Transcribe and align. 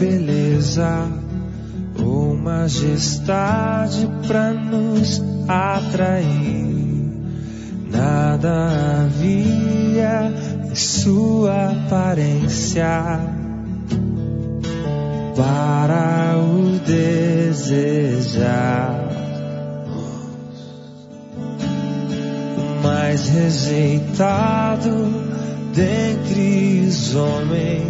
beleza 0.00 1.06
ou 2.02 2.34
majestade 2.34 4.08
para 4.26 4.52
nos 4.54 5.22
atrair. 5.46 6.70
Nada 7.90 9.04
havia 9.04 10.32
em 10.70 10.74
sua 10.74 11.72
aparência 11.72 13.20
para 15.36 16.38
o 16.38 16.78
desejar. 16.86 17.90
Mais 22.82 23.28
rejeitado 23.28 24.90
dentre 25.74 26.86
os 26.88 27.14
homens, 27.14 27.89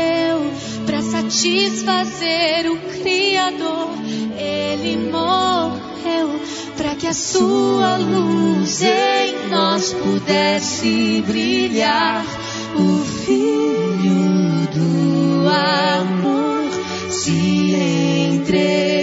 satisfazer 1.31 2.69
o 2.69 2.77
Criador. 2.77 3.89
Ele 4.37 4.97
morreu 5.09 6.41
para 6.75 6.95
que 6.95 7.07
a 7.07 7.13
sua 7.13 7.97
luz 7.97 8.81
em 8.81 9.47
nós 9.49 9.93
pudesse 9.93 11.23
brilhar. 11.25 12.25
O 12.75 13.03
Filho 13.25 14.67
do 14.73 15.47
amor 15.47 16.69
se 17.09 17.75
entregou 18.33 19.00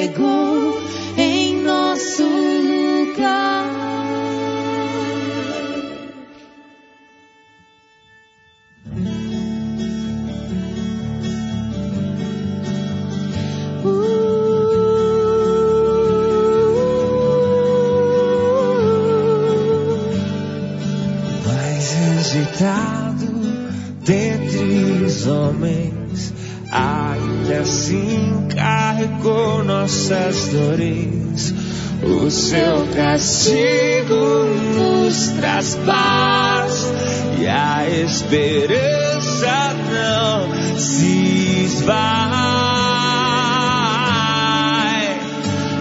homens, 25.58 26.32
assim 27.60 28.46
carregou 28.54 29.64
nossas 29.64 30.48
dores. 30.48 31.54
O 32.00 32.30
seu 32.30 32.86
castigo 32.94 34.14
nos 34.76 35.28
traz 35.40 35.74
paz 35.84 36.92
e 37.40 37.46
a 37.48 37.88
esperança 37.88 39.74
não 39.90 40.78
se 40.78 41.64
esvai. 41.64 41.98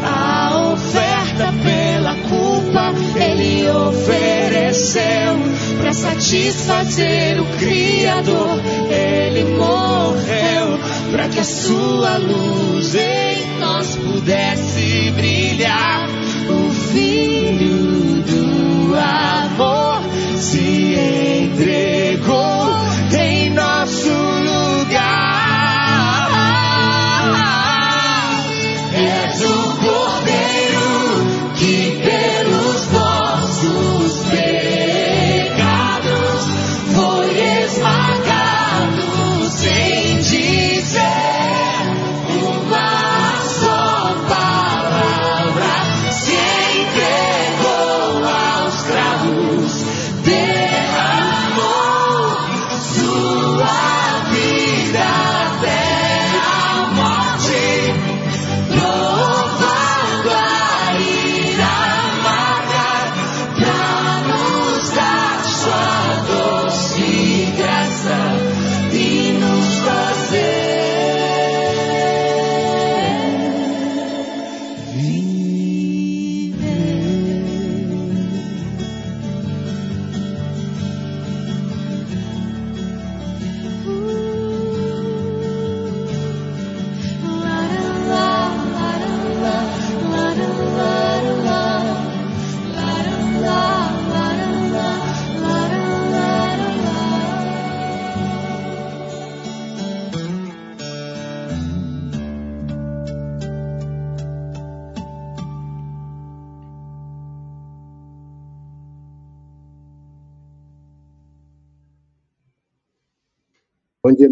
A 0.03 0.71
oferta 0.73 1.53
pela 1.63 2.15
culpa 2.27 2.93
ele 3.15 3.69
ofereceu 3.69 5.56
para 5.77 5.93
satisfazer 5.93 7.41
o 7.41 7.45
Criador. 7.57 8.59
Ele 8.89 9.43
morreu 9.55 10.79
para 11.11 11.29
que 11.29 11.39
a 11.39 11.43
sua 11.43 12.17
luz 12.17 12.95
em 12.95 13.59
nós 13.59 13.95
pudesse 13.95 15.11
brilhar. 15.11 16.07
O 16.49 16.71
Filho 16.71 18.23
do 18.23 18.95
amor 18.95 19.86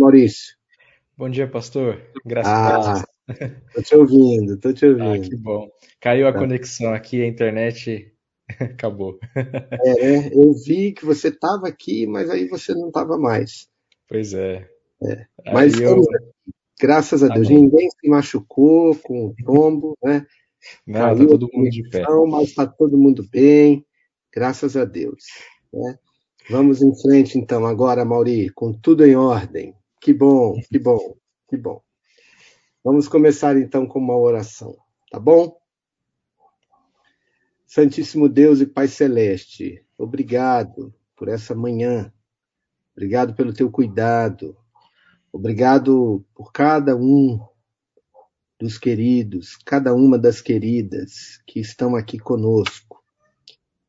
Maurício. 0.10 0.54
Bom 1.18 1.28
dia, 1.32 1.48
pastor. 1.50 2.00
Graças 2.24 2.54
a 2.54 2.94
Deus. 2.94 3.04
Ah, 3.40 3.62
tô 3.74 3.82
te 3.82 3.96
ouvindo, 3.96 4.60
tô 4.60 4.72
te 4.72 4.86
Ah, 5.02 5.08
ouvindo. 5.08 5.30
que 5.30 5.36
bom. 5.36 5.68
Caiu 6.00 6.28
a 6.28 6.32
Tá. 6.34 6.38
conexão 6.38 6.94
aqui, 6.94 7.24
a 7.24 7.28
internet 7.28 8.14
acabou. 8.62 9.18
É, 9.36 9.94
né? 10.22 10.30
Eu 10.32 10.54
vi 10.54 10.92
que 10.94 11.04
você 11.04 11.30
estava 11.30 11.68
aqui, 11.68 12.06
mas 12.06 12.30
aí 12.30 12.48
você 12.48 12.72
não 12.76 12.90
estava 12.90 13.18
mais. 13.18 13.68
Pois 14.08 14.32
é. 14.36 14.70
Mas 15.52 15.74
Aí 15.74 15.84
eu. 15.84 16.04
graças 16.80 17.24
a 17.24 17.28
Deus. 17.30 17.48
Amém. 17.48 17.64
Ninguém 17.64 17.90
se 17.90 18.08
machucou 18.08 18.96
com 18.98 19.26
o 19.30 19.36
tombo, 19.44 19.98
né? 20.04 20.24
Não, 20.86 21.00
tá 21.00 21.16
Caiu 21.16 21.26
a 21.26 21.30
todo 21.32 21.50
mundo 21.52 21.70
de 21.72 21.90
pé. 21.90 22.04
mas 22.30 22.50
está 22.50 22.68
todo 22.68 22.96
mundo 22.96 23.28
bem, 23.32 23.84
graças 24.32 24.78
a 24.78 24.86
Deus. 24.86 25.24
né? 25.74 25.98
Vamos 26.48 26.84
em 26.84 26.94
frente, 27.02 27.40
então, 27.40 27.66
agora, 27.66 28.06
Mauri, 28.06 28.52
com 28.52 28.72
tudo 28.72 29.04
em 29.04 29.16
ordem. 29.16 29.74
Que 30.06 30.14
bom, 30.14 30.62
que 30.70 30.78
bom, 30.78 31.18
que 31.50 31.58
bom. 31.58 31.82
Vamos 32.84 33.08
começar, 33.08 33.58
então, 33.58 33.88
com 33.88 33.98
uma 33.98 34.16
oração, 34.16 34.78
tá 35.10 35.20
bom? 35.20 35.58
Santíssimo 37.66 38.30
Deus 38.30 38.62
e 38.62 38.68
Pai 38.68 38.88
Celeste, 38.88 39.84
obrigado 39.98 40.94
por 41.16 41.28
essa 41.28 41.56
manhã, 41.56 42.14
obrigado 42.96 43.34
pelo 43.34 43.52
teu 43.52 43.72
cuidado, 43.72 44.56
obrigado 45.32 46.24
por 46.36 46.52
cada 46.52 46.96
um 46.96 47.40
dos 48.60 48.78
queridos, 48.78 49.58
cada 49.66 49.92
uma 49.96 50.20
das 50.20 50.40
queridas 50.40 51.42
que 51.48 51.60
estão 51.60 51.96
aqui 51.96 52.20
conosco. 52.20 53.04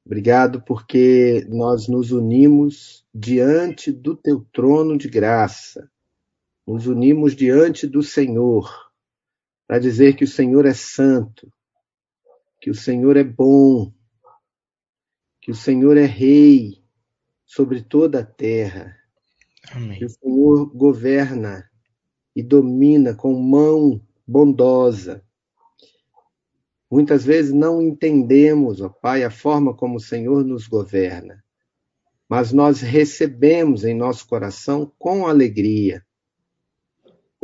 Obrigado 0.02 0.62
porque 0.62 1.46
nós 1.50 1.88
nos 1.88 2.10
unimos 2.10 3.06
diante 3.14 3.92
do 3.92 4.16
teu 4.16 4.46
trono 4.50 4.96
de 4.96 5.10
graça, 5.10 5.90
nos 6.66 6.86
unimos 6.86 7.36
diante 7.36 7.86
do 7.86 8.02
Senhor 8.02 8.90
para 9.66 9.78
dizer 9.78 10.16
que 10.16 10.24
o 10.24 10.28
Senhor 10.28 10.64
é 10.64 10.74
santo, 10.74 11.52
que 12.60 12.70
o 12.70 12.74
Senhor 12.74 13.16
é 13.16 13.24
bom, 13.24 13.92
que 15.40 15.50
o 15.50 15.54
Senhor 15.54 15.96
é 15.96 16.04
rei 16.04 16.82
sobre 17.44 17.82
toda 17.82 18.20
a 18.20 18.26
terra, 18.26 18.96
Amém. 19.70 19.98
que 19.98 20.04
o 20.04 20.08
Senhor 20.08 20.66
governa 20.74 21.68
e 22.34 22.42
domina 22.42 23.14
com 23.14 23.32
mão 23.32 24.00
bondosa. 24.26 25.24
Muitas 26.90 27.24
vezes 27.24 27.52
não 27.52 27.82
entendemos, 27.82 28.80
ó 28.80 28.88
Pai, 28.88 29.24
a 29.24 29.30
forma 29.30 29.74
como 29.74 29.96
o 29.96 30.00
Senhor 30.00 30.44
nos 30.44 30.68
governa, 30.68 31.42
mas 32.28 32.52
nós 32.52 32.80
recebemos 32.80 33.84
em 33.84 33.94
nosso 33.94 34.26
coração 34.26 34.92
com 34.98 35.26
alegria, 35.26 36.05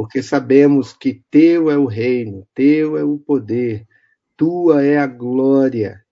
porque 0.02 0.20
sabemos 0.20 0.92
que 0.92 1.22
Teu 1.30 1.70
é 1.70 1.78
o 1.78 1.86
reino, 1.86 2.44
Teu 2.52 2.96
é 2.96 3.04
o 3.04 3.16
poder, 3.18 3.86
Tua 4.36 4.84
é 4.84 4.98
a 4.98 5.06
glória, 5.06 6.04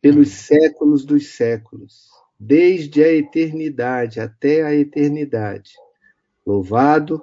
pelos 0.00 0.28
séculos 0.28 1.04
dos 1.04 1.34
séculos, 1.34 2.08
desde 2.38 3.02
a 3.02 3.12
eternidade 3.12 4.20
até 4.20 4.62
a 4.62 4.72
eternidade. 4.72 5.72
Louvado, 6.46 7.20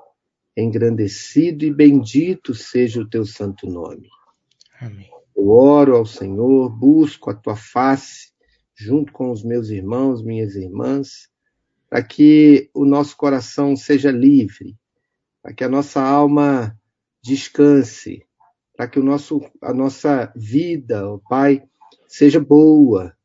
engrandecido 0.57 1.63
e 1.63 1.73
bendito 1.73 2.53
seja 2.53 2.99
o 2.99 3.09
Teu 3.09 3.25
santo 3.25 3.65
nome. 3.65 4.09
Amém. 4.81 5.09
Eu 5.33 5.47
oro 5.47 5.95
ao 5.95 6.05
Senhor, 6.05 6.69
busco 6.69 7.29
a 7.29 7.33
tua 7.33 7.55
face, 7.55 8.33
junto 8.75 9.13
com 9.13 9.31
os 9.31 9.41
meus 9.41 9.69
irmãos, 9.69 10.21
minhas 10.21 10.53
irmãs, 10.57 11.29
para 11.89 12.03
que 12.03 12.69
o 12.73 12.83
nosso 12.83 13.15
coração 13.15 13.73
seja 13.77 14.11
livre, 14.11 14.75
para 15.41 15.53
que 15.53 15.63
a 15.63 15.69
nossa 15.69 16.01
alma 16.01 16.77
descanse, 17.21 18.25
para 18.75 18.87
que 18.87 18.99
o 18.99 19.03
nosso, 19.03 19.41
a 19.61 19.73
nossa 19.73 20.31
vida, 20.35 21.07
ó 21.07 21.17
Pai, 21.17 21.63
seja 22.07 22.39
boa, 22.39 23.15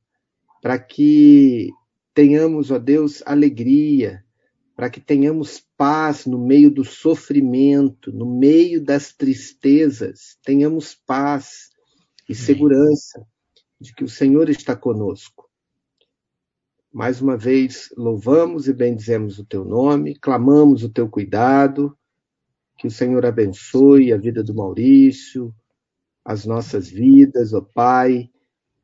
para 0.62 0.78
que 0.78 1.70
tenhamos, 2.12 2.70
ó 2.70 2.78
Deus, 2.78 3.22
alegria, 3.26 4.24
para 4.76 4.90
que 4.90 5.00
tenhamos 5.00 5.64
paz 5.76 6.26
no 6.26 6.38
meio 6.38 6.70
do 6.70 6.84
sofrimento, 6.84 8.12
no 8.12 8.26
meio 8.26 8.82
das 8.82 9.12
tristezas, 9.12 10.36
tenhamos 10.42 10.94
paz 10.94 11.70
e 12.28 12.34
segurança 12.34 13.24
de 13.80 13.92
que 13.94 14.04
o 14.04 14.08
Senhor 14.08 14.48
está 14.48 14.74
conosco. 14.74 15.48
Mais 16.92 17.20
uma 17.20 17.36
vez, 17.36 17.92
louvamos 17.96 18.68
e 18.68 18.72
bendizemos 18.72 19.38
o 19.38 19.44
teu 19.44 19.64
nome, 19.64 20.14
clamamos 20.14 20.84
o 20.84 20.88
teu 20.88 21.08
cuidado, 21.08 21.96
que 22.84 22.88
o 22.88 22.90
Senhor 22.90 23.24
abençoe 23.24 24.12
a 24.12 24.18
vida 24.18 24.44
do 24.44 24.54
Maurício, 24.54 25.54
as 26.22 26.44
nossas 26.44 26.86
vidas, 26.86 27.54
ó 27.54 27.62
Pai, 27.62 28.28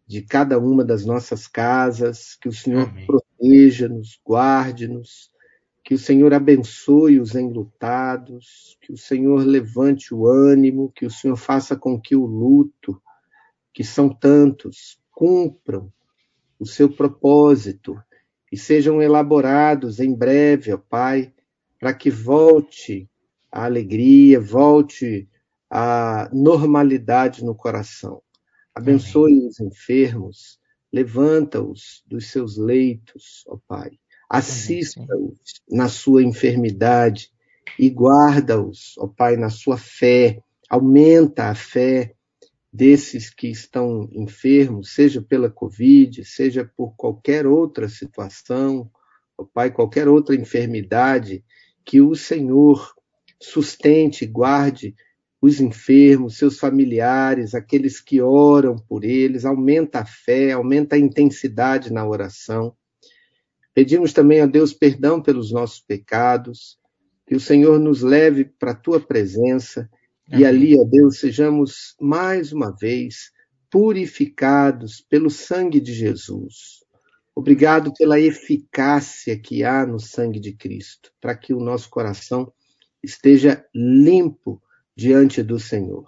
de 0.06 0.22
cada 0.22 0.58
uma 0.58 0.82
das 0.82 1.04
nossas 1.04 1.46
casas, 1.46 2.34
que 2.40 2.48
o 2.48 2.52
Senhor 2.52 2.90
proteja-nos, 3.04 4.18
guarde-nos, 4.26 5.30
que 5.84 5.92
o 5.92 5.98
Senhor 5.98 6.32
abençoe 6.32 7.20
os 7.20 7.34
enlutados, 7.34 8.78
que 8.80 8.90
o 8.90 8.96
Senhor 8.96 9.44
levante 9.44 10.14
o 10.14 10.26
ânimo, 10.26 10.90
que 10.96 11.04
o 11.04 11.10
Senhor 11.10 11.36
faça 11.36 11.76
com 11.76 12.00
que 12.00 12.16
o 12.16 12.24
luto, 12.24 12.98
que 13.70 13.84
são 13.84 14.08
tantos, 14.08 14.98
cumpram 15.10 15.92
o 16.58 16.64
seu 16.64 16.88
propósito 16.88 18.02
e 18.50 18.56
sejam 18.56 19.02
elaborados 19.02 20.00
em 20.00 20.14
breve, 20.14 20.72
ó 20.72 20.78
Pai, 20.78 21.34
para 21.78 21.92
que 21.92 22.10
volte 22.10 23.09
a 23.50 23.64
alegria, 23.64 24.40
volte 24.40 25.28
a 25.70 26.28
normalidade 26.32 27.44
no 27.44 27.54
coração. 27.54 28.22
Abençoe 28.74 29.46
os 29.46 29.60
enfermos, 29.60 30.58
levanta-os 30.92 32.02
dos 32.06 32.30
seus 32.30 32.56
leitos, 32.56 33.44
ó 33.46 33.58
Pai. 33.66 33.92
Assista-os 34.28 35.38
na 35.68 35.88
sua 35.88 36.22
enfermidade 36.22 37.30
e 37.78 37.88
guarda-os, 37.88 38.96
ó 38.98 39.06
Pai, 39.08 39.36
na 39.36 39.50
sua 39.50 39.76
fé. 39.76 40.40
Aumenta 40.68 41.46
a 41.46 41.54
fé 41.54 42.14
desses 42.72 43.28
que 43.28 43.48
estão 43.48 44.08
enfermos, 44.12 44.94
seja 44.94 45.20
pela 45.20 45.50
Covid, 45.50 46.24
seja 46.24 46.70
por 46.76 46.94
qualquer 46.94 47.46
outra 47.46 47.88
situação, 47.88 48.88
ó 49.36 49.44
Pai, 49.44 49.72
qualquer 49.72 50.06
outra 50.06 50.36
enfermidade, 50.36 51.44
que 51.84 52.00
o 52.00 52.14
Senhor 52.14 52.94
sustente, 53.40 54.26
guarde 54.26 54.94
os 55.40 55.60
enfermos, 55.60 56.36
seus 56.36 56.58
familiares, 56.58 57.54
aqueles 57.54 57.98
que 57.98 58.20
oram 58.20 58.76
por 58.76 59.04
eles, 59.04 59.44
aumenta 59.44 60.00
a 60.00 60.04
fé, 60.04 60.52
aumenta 60.52 60.96
a 60.96 60.98
intensidade 60.98 61.90
na 61.90 62.06
oração. 62.06 62.76
Pedimos 63.72 64.12
também 64.12 64.40
a 64.40 64.46
Deus 64.46 64.74
perdão 64.74 65.22
pelos 65.22 65.50
nossos 65.50 65.80
pecados, 65.80 66.78
que 67.26 67.34
o 67.34 67.40
Senhor 67.40 67.78
nos 67.78 68.02
leve 68.02 68.44
para 68.44 68.72
a 68.72 68.76
tua 68.76 69.00
presença 69.00 69.88
e 70.28 70.44
Amém. 70.44 70.46
ali, 70.46 70.78
ó 70.78 70.84
Deus, 70.84 71.18
sejamos 71.18 71.94
mais 72.00 72.52
uma 72.52 72.76
vez 72.76 73.32
purificados 73.70 75.00
pelo 75.00 75.30
sangue 75.30 75.80
de 75.80 75.94
Jesus. 75.94 76.84
Obrigado 77.34 77.94
pela 77.94 78.20
eficácia 78.20 79.38
que 79.38 79.64
há 79.64 79.86
no 79.86 79.98
sangue 79.98 80.40
de 80.40 80.52
Cristo, 80.52 81.12
para 81.20 81.34
que 81.34 81.54
o 81.54 81.60
nosso 81.60 81.88
coração 81.88 82.52
esteja 83.02 83.64
limpo 83.74 84.62
diante 84.96 85.42
do 85.42 85.58
Senhor. 85.58 86.06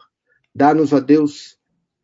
Dá-nos, 0.54 0.92
ó 0.92 1.00
Deus, 1.00 1.58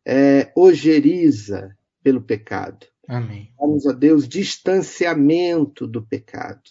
é, 0.05 0.51
ojeriza 0.55 1.75
pelo 2.01 2.21
pecado. 2.21 2.87
Amém. 3.07 3.53
Dá-nos, 3.59 3.85
ó 3.85 3.93
Deus, 3.93 4.27
distanciamento 4.27 5.85
do 5.85 6.05
pecado. 6.05 6.61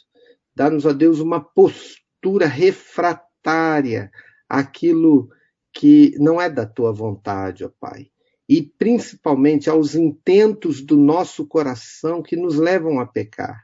Dá-nos, 0.55 0.85
ó 0.85 0.93
Deus, 0.93 1.21
uma 1.21 1.41
postura 1.41 2.47
refratária 2.47 4.11
àquilo 4.49 5.31
que 5.73 6.17
não 6.19 6.41
é 6.41 6.51
da 6.51 6.67
tua 6.67 6.93
vontade, 6.93 7.65
ó 7.65 7.71
Pai. 7.81 8.11
E 8.49 8.63
principalmente 8.63 9.69
aos 9.69 9.95
intentos 9.95 10.81
do 10.81 10.97
nosso 10.97 11.47
coração 11.47 12.23
que 12.23 12.35
nos 12.35 12.57
levam 12.57 12.99
a 12.99 13.07
pecar. 13.07 13.63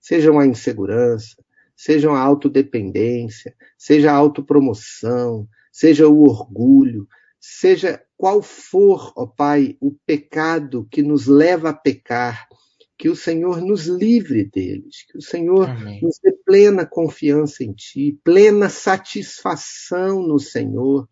Sejam 0.00 0.38
a 0.38 0.46
insegurança, 0.46 1.36
sejam 1.76 2.14
a 2.14 2.20
autodependência, 2.20 3.54
seja 3.76 4.12
a 4.12 4.14
autopromoção, 4.14 5.48
seja 5.72 6.08
o 6.08 6.22
orgulho, 6.22 7.08
seja 7.40 8.02
qual 8.16 8.42
for, 8.42 9.12
ó 9.16 9.26
Pai, 9.26 9.76
o 9.80 9.94
pecado 10.06 10.86
que 10.90 11.02
nos 11.02 11.26
leva 11.26 11.70
a 11.70 11.74
pecar, 11.74 12.48
que 12.96 13.08
o 13.08 13.16
Senhor 13.16 13.60
nos 13.60 13.86
livre 13.86 14.44
deles, 14.44 15.04
que 15.10 15.18
o 15.18 15.22
Senhor 15.22 15.68
Amém. 15.68 16.00
nos 16.00 16.18
dê 16.22 16.32
plena 16.32 16.86
confiança 16.86 17.64
em 17.64 17.72
Ti, 17.72 18.18
plena 18.22 18.68
satisfação 18.68 20.22
no 20.22 20.38
Senhor, 20.38 21.08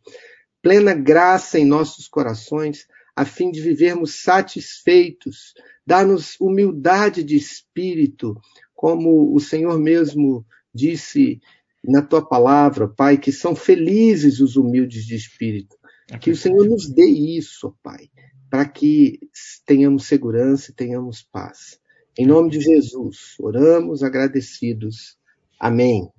plena 0.62 0.94
graça 0.94 1.58
em 1.58 1.64
nossos 1.64 2.06
corações, 2.06 2.86
a 3.16 3.24
fim 3.24 3.50
de 3.50 3.60
vivermos 3.60 4.22
satisfeitos. 4.22 5.52
Dá-nos 5.84 6.40
humildade 6.40 7.24
de 7.24 7.36
espírito, 7.36 8.40
como 8.82 9.32
o 9.32 9.38
Senhor 9.38 9.78
mesmo 9.78 10.44
disse 10.74 11.40
na 11.84 12.02
Tua 12.02 12.20
palavra, 12.20 12.88
Pai, 12.88 13.16
que 13.16 13.30
são 13.30 13.54
felizes 13.54 14.40
os 14.40 14.56
humildes 14.56 15.06
de 15.06 15.14
espírito. 15.14 15.76
É 16.10 16.18
Que 16.18 16.32
o 16.32 16.36
Senhor 16.36 16.66
nos 16.66 16.90
dê 16.90 17.06
isso, 17.06 17.76
Pai, 17.80 18.10
para 18.50 18.64
que 18.64 19.20
tenhamos 19.64 20.08
segurança 20.08 20.72
e 20.72 20.74
tenhamos 20.74 21.22
paz. 21.22 21.78
Em 22.18 22.26
nome 22.26 22.50
de 22.50 22.60
Jesus, 22.60 23.36
oramos 23.38 24.02
agradecidos. 24.02 25.16
Amém. 25.60 26.10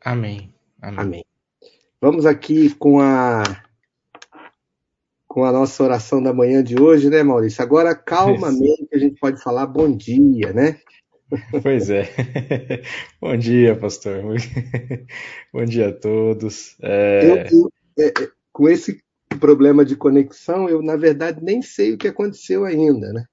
Amém. 0.00 0.54
Amém. 0.80 1.00
Amém. 1.00 1.24
Vamos 2.00 2.26
aqui 2.26 2.72
com 2.76 3.00
a 3.00 3.42
com 5.26 5.44
a 5.44 5.50
nossa 5.50 5.82
oração 5.82 6.22
da 6.22 6.32
manhã 6.32 6.62
de 6.62 6.80
hoje, 6.80 7.10
né, 7.10 7.24
Maurício? 7.24 7.60
Agora 7.60 7.92
calmamente 7.92 8.88
a 8.94 8.98
gente 8.98 9.18
pode 9.18 9.42
falar 9.42 9.66
bom 9.66 9.94
dia, 9.94 10.52
né? 10.52 10.80
Pois 11.62 11.90
é. 11.90 12.02
Bom 13.20 13.36
dia, 13.36 13.76
pastor. 13.76 14.22
Bom 15.52 15.64
dia 15.64 15.88
a 15.88 15.92
todos. 15.92 16.76
É, 16.82 17.20
Eu, 17.22 17.36
eu- 17.50 17.72
é, 17.98 18.06
é, 18.08 18.28
com 18.52 18.68
esse 18.68 19.00
problema 19.40 19.84
de 19.84 19.96
conexão, 19.96 20.68
eu 20.68 20.82
na 20.82 20.96
verdade 20.96 21.42
nem 21.42 21.60
sei 21.62 21.92
o 21.94 21.98
que 21.98 22.08
aconteceu 22.08 22.64
ainda, 22.64 23.12
né? 23.12 23.24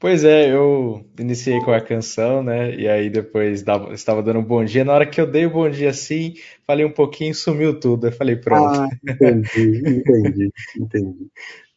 Pois 0.00 0.22
é, 0.22 0.52
eu 0.52 1.02
iniciei 1.18 1.60
com 1.60 1.72
a 1.72 1.80
canção, 1.80 2.42
né? 2.42 2.74
E 2.74 2.86
aí 2.86 3.08
depois 3.08 3.62
dava- 3.62 3.94
estava 3.94 4.22
dando 4.22 4.40
um 4.40 4.44
bom 4.44 4.62
dia. 4.64 4.84
Na 4.84 4.92
hora 4.92 5.06
que 5.08 5.18
eu 5.20 5.26
dei 5.30 5.46
o 5.46 5.50
bom 5.50 5.68
dia 5.70 5.90
assim, 5.90 6.34
falei 6.66 6.84
um 6.84 6.92
pouquinho, 6.92 7.34
sumiu 7.34 7.78
tudo. 7.80 8.08
Eu 8.08 8.12
falei, 8.12 8.36
pronto. 8.36 8.78
Ah, 8.78 8.88
entendi, 9.02 9.82
entendi, 9.86 10.52
entendi. 10.76 11.28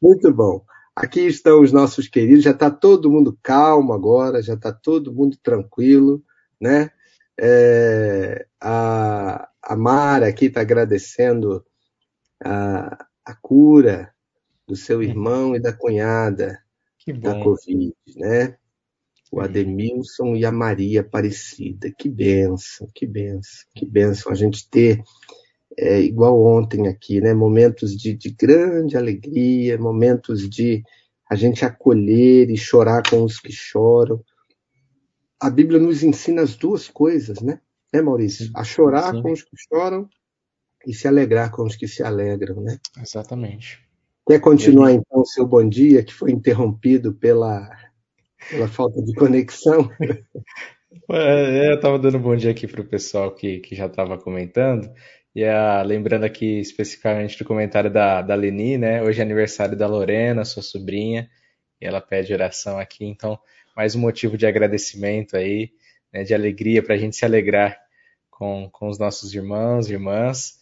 Muito 0.02 0.32
bom. 0.34 0.64
Aqui 0.98 1.28
estão 1.28 1.62
os 1.62 1.72
nossos 1.72 2.08
queridos, 2.08 2.44
já 2.44 2.50
está 2.50 2.72
todo 2.72 3.12
mundo 3.12 3.38
calmo 3.44 3.94
agora, 3.94 4.42
já 4.42 4.56
está 4.56 4.74
todo 4.74 5.14
mundo 5.14 5.38
tranquilo, 5.44 6.24
né? 6.60 6.90
É, 7.40 8.48
a, 8.60 9.48
a 9.62 9.78
Mara 9.78 10.28
aqui 10.28 10.46
está 10.46 10.62
agradecendo 10.62 11.64
a, 12.44 13.06
a 13.24 13.36
cura 13.36 14.12
do 14.68 14.76
seu 14.76 15.04
irmão 15.04 15.56
e 15.56 15.60
da 15.60 15.72
cunhada 15.72 16.58
Que 16.98 17.14
da. 17.14 17.44
Covid, 17.44 17.94
né? 18.16 18.58
O. 19.32 19.40
Ademilson 19.40 20.36
e 20.36 20.48
a 20.48 20.52
Maria 20.52 21.02
Aparecida. 21.02 21.92
Que 21.96 22.10
benção, 22.10 22.90
que 22.92 23.06
benção, 23.06 23.68
que 23.76 23.86
benção 23.86 24.32
a 24.32 24.36
gente 24.36 24.68
ter, 24.68 25.04
é, 25.78 26.00
igual 26.02 26.44
ontem 26.44 26.88
aqui, 26.88 27.22
né? 27.22 27.34
Momentos 27.34 27.96
de, 27.96 28.14
de 28.14 28.32
grande 28.32 28.98
alegria, 28.98 29.78
momentos 29.78 30.50
de 30.50 30.84
a 31.30 31.36
gente 31.36 31.64
acolher 31.64 32.50
e 32.50 32.58
chorar 32.58 33.04
com 33.08 33.24
os 33.24 33.40
que 33.40 33.52
choram. 33.52 34.24
A 35.40 35.50
Bíblia 35.50 35.80
nos 35.80 36.02
ensina 36.02 36.42
as 36.42 36.56
duas 36.56 36.88
coisas, 36.88 37.42
né? 37.42 37.60
Né, 37.94 38.02
Maurício? 38.02 38.50
A 38.56 38.64
chorar 38.64 39.14
sim. 39.14 39.22
com 39.22 39.32
os 39.32 39.44
que 39.44 39.56
choram 39.70 40.10
e 40.86 40.94
se 40.94 41.08
alegrar 41.08 41.52
com 41.52 41.64
os 41.64 41.76
que 41.76 41.88
se 41.88 42.02
alegram, 42.02 42.62
né? 42.62 42.80
Exatamente. 43.02 43.80
Quer 44.28 44.40
continuar 44.40 44.92
então 44.92 45.22
o 45.22 45.26
seu 45.26 45.46
bom 45.46 45.68
dia, 45.68 46.04
que 46.04 46.14
foi 46.14 46.32
interrompido 46.32 47.14
pela, 47.14 47.70
pela 48.50 48.68
falta 48.68 49.02
de 49.02 49.14
conexão? 49.14 49.90
É, 51.12 51.70
eu 51.70 51.76
estava 51.76 52.00
dando 52.00 52.18
bom 52.18 52.36
dia 52.36 52.52
aqui 52.52 52.66
para 52.66 52.82
o 52.82 52.88
pessoal 52.88 53.34
que, 53.34 53.60
que 53.60 53.76
já 53.76 53.86
estava 53.86 54.18
comentando. 54.18 54.90
E 55.38 55.46
ah, 55.46 55.84
lembrando 55.84 56.24
aqui 56.24 56.60
especificamente 56.62 57.38
do 57.38 57.46
comentário 57.46 57.92
da, 57.92 58.24
da 58.24 58.34
Leni, 58.34 58.76
né? 58.76 59.04
Hoje 59.04 59.20
é 59.20 59.22
aniversário 59.22 59.78
da 59.78 59.86
Lorena, 59.86 60.44
sua 60.44 60.64
sobrinha, 60.64 61.30
e 61.80 61.86
ela 61.86 62.02
pede 62.02 62.34
oração 62.34 62.80
aqui. 62.80 63.06
Então, 63.06 63.38
mais 63.76 63.94
um 63.94 64.00
motivo 64.00 64.36
de 64.36 64.48
agradecimento 64.48 65.38
aí, 65.38 65.70
né, 66.12 66.24
de 66.24 66.34
alegria 66.34 66.82
para 66.82 66.96
a 66.96 66.98
gente 66.98 67.16
se 67.16 67.24
alegrar 67.24 67.80
com, 68.32 68.68
com 68.74 68.90
os 68.90 68.98
nossos 68.98 69.32
irmãos 69.36 69.88
e 69.88 69.94
irmãs. 69.94 70.58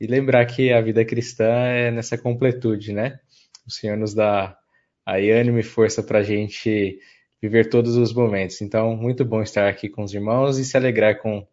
E 0.00 0.06
lembrar 0.06 0.46
que 0.46 0.72
a 0.72 0.80
vida 0.80 1.04
cristã 1.04 1.66
é 1.66 1.90
nessa 1.90 2.16
completude, 2.16 2.94
né? 2.94 3.20
O 3.66 3.70
Senhor 3.70 3.98
nos 3.98 4.14
dá 4.14 4.56
aí 5.04 5.30
ânimo 5.32 5.58
e 5.58 5.62
força 5.62 6.02
para 6.02 6.20
a 6.20 6.22
gente 6.22 6.98
viver 7.42 7.68
todos 7.68 7.94
os 7.94 8.14
momentos. 8.14 8.62
Então, 8.62 8.96
muito 8.96 9.22
bom 9.22 9.42
estar 9.42 9.68
aqui 9.68 9.86
com 9.86 10.02
os 10.02 10.14
irmãos 10.14 10.56
e 10.56 10.64
se 10.64 10.78
alegrar 10.78 11.18
com 11.18 11.46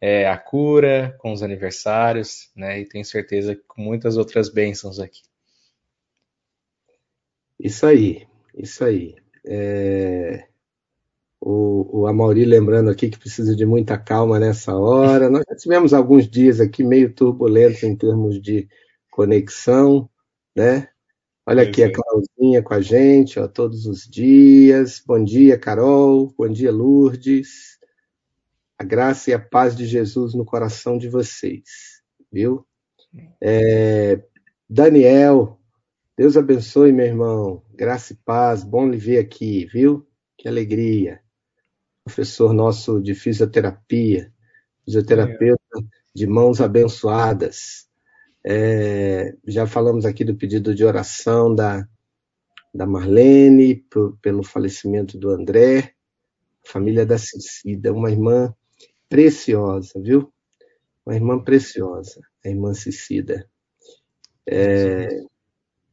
é, 0.00 0.28
a 0.28 0.36
cura, 0.38 1.16
com 1.18 1.32
os 1.32 1.42
aniversários, 1.42 2.50
né? 2.56 2.80
E 2.80 2.86
tenho 2.88 3.04
certeza 3.04 3.54
que 3.54 3.62
com 3.66 3.82
muitas 3.82 4.16
outras 4.16 4.48
bênçãos 4.48 4.98
aqui. 5.00 5.22
Isso 7.58 7.86
aí, 7.86 8.26
isso 8.54 8.84
aí. 8.84 9.16
É, 9.46 10.46
O, 11.40 12.00
o 12.00 12.06
Amauri 12.06 12.44
lembrando 12.44 12.90
aqui 12.90 13.08
que 13.08 13.18
precisa 13.18 13.54
de 13.54 13.64
muita 13.66 13.96
calma 13.98 14.38
nessa 14.40 14.74
hora. 14.76 15.30
Nós 15.30 15.44
já 15.48 15.56
tivemos 15.56 15.94
alguns 15.94 16.28
dias 16.28 16.60
aqui 16.60 16.82
meio 16.82 17.12
turbulentos 17.14 17.82
em 17.82 17.94
termos 17.96 18.40
de 18.40 18.68
conexão, 19.10 20.08
né? 20.56 20.88
Olha 21.46 21.62
aqui 21.62 21.82
a 21.82 21.86
é. 21.86 21.90
Carolzinha 21.90 22.62
com 22.62 22.74
a 22.74 22.80
gente, 22.80 23.38
ó, 23.38 23.46
todos 23.46 23.86
os 23.86 24.02
dias. 24.08 25.00
Bom 25.06 25.22
dia, 25.22 25.58
Carol. 25.58 26.34
Bom 26.36 26.48
dia, 26.48 26.72
Lourdes. 26.72 27.75
A 28.78 28.84
graça 28.84 29.30
e 29.30 29.34
a 29.34 29.38
paz 29.38 29.74
de 29.74 29.86
Jesus 29.86 30.34
no 30.34 30.44
coração 30.44 30.98
de 30.98 31.08
vocês, 31.08 32.02
viu? 32.30 32.66
É, 33.40 34.22
Daniel, 34.68 35.58
Deus 36.16 36.36
abençoe, 36.36 36.92
meu 36.92 37.06
irmão. 37.06 37.62
Graça 37.74 38.12
e 38.12 38.16
paz, 38.16 38.62
bom 38.62 38.88
lhe 38.88 38.98
ver 38.98 39.18
aqui, 39.18 39.66
viu? 39.66 40.06
Que 40.36 40.46
alegria. 40.46 41.20
Professor 42.04 42.52
nosso 42.52 43.00
de 43.00 43.14
fisioterapia, 43.14 44.32
fisioterapeuta 44.84 45.62
de 46.14 46.26
mãos 46.26 46.60
abençoadas. 46.60 47.86
É, 48.44 49.34
já 49.46 49.66
falamos 49.66 50.04
aqui 50.04 50.22
do 50.22 50.36
pedido 50.36 50.74
de 50.74 50.84
oração 50.84 51.54
da, 51.54 51.88
da 52.72 52.86
Marlene, 52.86 53.84
pelo 54.20 54.42
falecimento 54.42 55.18
do 55.18 55.30
André, 55.30 55.94
família 56.62 57.06
da 57.06 57.18
Cecida, 57.18 57.92
uma 57.92 58.10
irmã 58.10 58.54
preciosa, 59.08 60.00
viu? 60.00 60.32
Uma 61.04 61.14
irmã 61.14 61.42
preciosa, 61.42 62.20
a 62.44 62.48
irmã 62.48 62.74
Cecida. 62.74 63.48
É, 64.48 65.08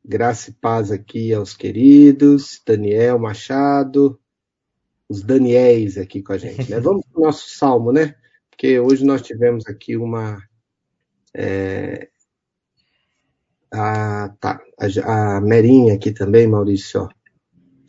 graça 0.03 0.50
e 0.50 0.53
paz 0.53 0.91
aqui 0.91 1.34
aos 1.34 1.55
queridos, 1.55 2.62
Daniel 2.65 3.17
Machado, 3.20 4.20
os 5.08 5.22
Daniéis 5.24 5.98
aqui 5.98 6.22
com 6.22 6.34
a 6.34 6.38
gente, 6.38 6.70
né? 6.70 6.79
Vamos 6.79 7.05
para 7.05 7.22
o 7.22 7.25
nosso 7.25 7.50
salmo, 7.50 7.91
né? 7.91 8.15
Porque 8.50 8.79
hoje 8.79 9.05
nós 9.05 9.22
tivemos 9.22 9.65
aqui 9.67 9.98
uma. 9.98 10.41
é, 11.34 12.10
a, 13.72 14.29
tá, 14.39 14.62
a, 14.79 15.38
a 15.38 15.41
Merinha 15.41 15.96
aqui 15.96 16.12
também, 16.12 16.48
Maurício, 16.48 17.01
ó, 17.01 17.10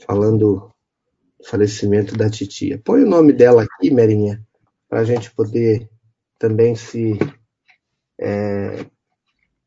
falando 0.06 0.38
do 0.38 0.74
falecimento 1.44 2.16
da 2.16 2.30
titia. 2.30 2.80
Põe 2.82 3.02
o 3.02 3.08
nome 3.08 3.32
dela 3.32 3.62
aqui, 3.64 3.90
Merinha, 3.90 4.42
para 4.88 5.00
a 5.00 5.04
gente 5.04 5.30
poder 5.30 5.88
também 6.38 6.74
se, 6.74 7.18
é, 8.18 8.84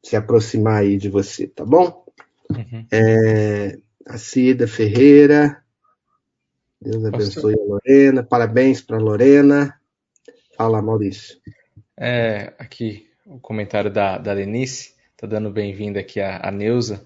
se 0.03 0.15
aproximar 0.15 0.81
aí 0.81 0.97
de 0.97 1.09
você, 1.09 1.47
tá 1.47 1.65
bom? 1.65 2.05
Uhum. 2.49 2.85
É, 2.91 3.77
a 4.05 4.17
Cida 4.17 4.67
Ferreira, 4.67 5.63
Deus 6.79 7.03
abençoe 7.05 7.55
a 7.55 7.63
Lorena, 7.63 8.23
parabéns 8.23 8.81
para 8.81 8.97
Lorena. 8.97 9.79
Fala, 10.55 10.81
Maurício. 10.81 11.37
É, 11.97 12.53
aqui 12.59 13.09
o 13.25 13.39
comentário 13.39 13.91
da, 13.91 14.17
da 14.17 14.31
Lenice, 14.31 14.95
tá 15.17 15.25
dando 15.25 15.49
bem-vinda 15.49 15.99
aqui 15.99 16.21
a, 16.21 16.47
a 16.47 16.51
Neuza, 16.51 17.05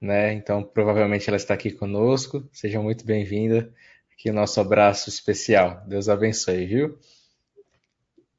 né? 0.00 0.32
Então 0.32 0.62
provavelmente 0.62 1.28
ela 1.28 1.36
está 1.36 1.52
aqui 1.54 1.70
conosco. 1.70 2.48
Seja 2.50 2.80
muito 2.80 3.04
bem-vinda. 3.04 3.72
Aqui 4.12 4.30
o 4.30 4.34
nosso 4.34 4.60
abraço 4.60 5.08
especial. 5.10 5.82
Deus 5.86 6.08
abençoe, 6.08 6.66
viu? 6.66 6.98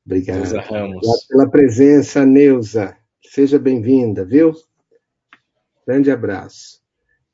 Obrigado. 0.05 0.37
Neuza 0.37 0.61
Ramos. 0.61 0.97
Obrigado 0.97 1.27
pela 1.29 1.49
presença, 1.49 2.25
Neuza. 2.25 2.97
Seja 3.25 3.57
bem-vinda, 3.57 4.25
viu? 4.25 4.53
Grande 5.87 6.11
abraço. 6.11 6.81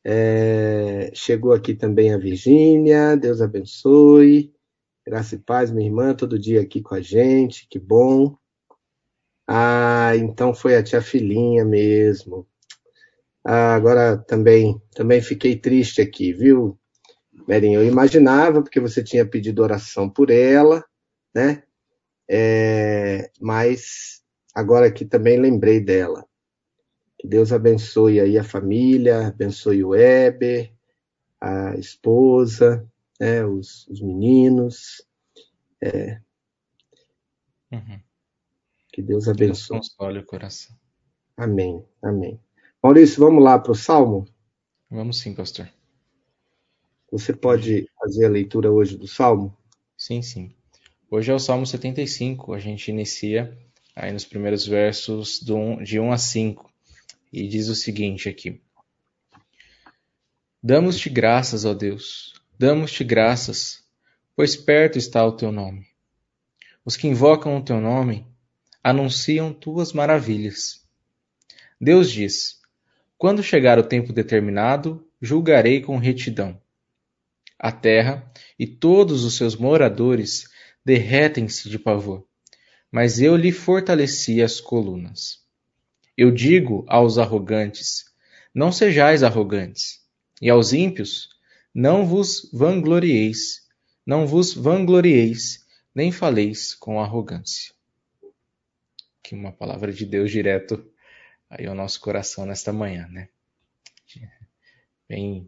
É, 0.03 1.11
chegou 1.13 1.51
aqui 1.51 1.73
também 1.73 2.13
a 2.13 2.17
Virgínia, 2.17 3.15
Deus 3.15 3.41
abençoe. 3.41 4.53
Graça 5.05 5.35
e 5.35 5.39
paz, 5.39 5.71
minha 5.71 5.87
irmã, 5.87 6.13
todo 6.13 6.39
dia 6.39 6.61
aqui 6.61 6.81
com 6.81 6.95
a 6.95 7.01
gente, 7.01 7.67
que 7.67 7.79
bom. 7.79 8.37
Ah, 9.47 10.11
então 10.15 10.53
foi 10.53 10.75
a 10.75 10.83
tia 10.83 11.01
Filhinha 11.01 11.65
mesmo. 11.65 12.47
Ah, 13.43 13.73
agora 13.73 14.17
também, 14.17 14.79
também 14.95 15.21
fiquei 15.21 15.55
triste 15.55 16.01
aqui, 16.01 16.31
viu, 16.31 16.77
Merinha? 17.47 17.79
Eu 17.79 17.85
imaginava, 17.85 18.61
porque 18.61 18.79
você 18.79 19.03
tinha 19.03 19.25
pedido 19.25 19.63
oração 19.63 20.07
por 20.07 20.29
ela, 20.29 20.85
né? 21.33 21.63
É, 22.29 23.31
mas 23.41 24.23
agora 24.53 24.87
aqui 24.87 25.05
também 25.05 25.39
lembrei 25.39 25.79
dela. 25.79 26.25
Que 27.17 27.27
Deus 27.27 27.51
abençoe 27.51 28.19
aí 28.19 28.37
a 28.37 28.43
família, 28.43 29.27
abençoe 29.27 29.83
o 29.83 29.89
Weber, 29.89 30.71
a 31.41 31.75
esposa, 31.77 32.87
né, 33.19 33.45
os, 33.45 33.87
os 33.87 34.01
meninos. 34.01 35.05
É, 35.81 36.19
Uhum. 37.71 37.99
que 38.91 39.01
Deus 39.01 39.25
Deus 39.25 39.35
abençoe. 39.35 39.77
console 39.77 40.19
o 40.19 40.25
coração. 40.25 40.75
Amém, 41.37 41.85
amém. 42.01 42.39
Maurício, 42.81 43.19
vamos 43.19 43.43
lá 43.43 43.59
para 43.59 43.71
o 43.71 43.75
Salmo? 43.75 44.25
Vamos 44.89 45.19
sim, 45.19 45.35
pastor. 45.35 45.69
Você 47.11 47.33
pode 47.33 47.87
fazer 47.99 48.25
a 48.25 48.29
leitura 48.29 48.71
hoje 48.71 48.97
do 48.97 49.07
Salmo? 49.07 49.55
Sim, 49.97 50.21
sim. 50.21 50.55
Hoje 51.11 51.31
é 51.31 51.33
o 51.33 51.39
Salmo 51.39 51.65
75. 51.65 52.53
A 52.53 52.59
gente 52.59 52.89
inicia 52.91 53.57
aí 53.95 54.11
nos 54.13 54.25
primeiros 54.25 54.67
versos 54.67 55.39
de 55.39 55.99
1 55.99 56.11
a 56.11 56.17
5. 56.19 56.71
E 57.33 57.47
diz 57.47 57.67
o 57.67 57.73
seguinte 57.73 58.29
aqui: 58.29 58.61
Damos-te 60.61 61.09
graças, 61.09 61.65
ó 61.65 61.73
Deus, 61.73 62.39
damos-te 62.59 63.03
graças, 63.03 63.83
pois 64.35 64.55
perto 64.55 64.99
está 64.99 65.25
o 65.25 65.31
teu 65.31 65.51
nome. 65.51 65.87
Os 66.85 66.95
que 66.95 67.07
invocam 67.07 67.57
o 67.57 67.63
teu 67.63 67.81
nome 67.81 68.27
anunciam 68.83 69.51
tuas 69.51 69.91
maravilhas. 69.91 70.85
Deus 71.81 72.11
diz: 72.11 72.59
Quando 73.17 73.41
chegar 73.41 73.79
o 73.79 73.83
tempo 73.83 74.13
determinado, 74.13 75.03
julgarei 75.19 75.81
com 75.81 75.97
retidão. 75.97 76.61
A 77.57 77.71
terra 77.71 78.31
e 78.59 78.67
todos 78.67 79.23
os 79.25 79.35
seus 79.35 79.55
moradores 79.55 80.47
derretem-se 80.89 81.69
de 81.69 81.77
pavor, 81.77 82.25
mas 82.91 83.21
eu 83.21 83.35
lhe 83.35 83.51
fortaleci 83.51 84.41
as 84.41 84.59
colunas. 84.59 85.45
Eu 86.17 86.31
digo 86.31 86.83
aos 86.87 87.19
arrogantes: 87.19 88.05
Não 88.51 88.71
sejais 88.71 89.21
arrogantes, 89.21 90.03
e 90.41 90.49
aos 90.49 90.73
ímpios: 90.73 91.29
Não 91.71 92.07
vos 92.07 92.49
vanglorieis, 92.51 93.67
não 94.03 94.25
vos 94.25 94.51
vanglorieis, 94.51 95.63
nem 95.93 96.11
faleis 96.11 96.73
com 96.73 96.99
arrogância. 96.99 97.71
Aqui 99.19 99.35
uma 99.35 99.51
palavra 99.51 99.93
de 99.93 100.07
Deus 100.07 100.31
direto 100.31 100.83
aí 101.47 101.67
ao 101.67 101.75
nosso 101.75 102.01
coração 102.01 102.47
nesta 102.47 102.73
manhã, 102.73 103.07
né? 103.09 103.29
Bem, 105.07 105.47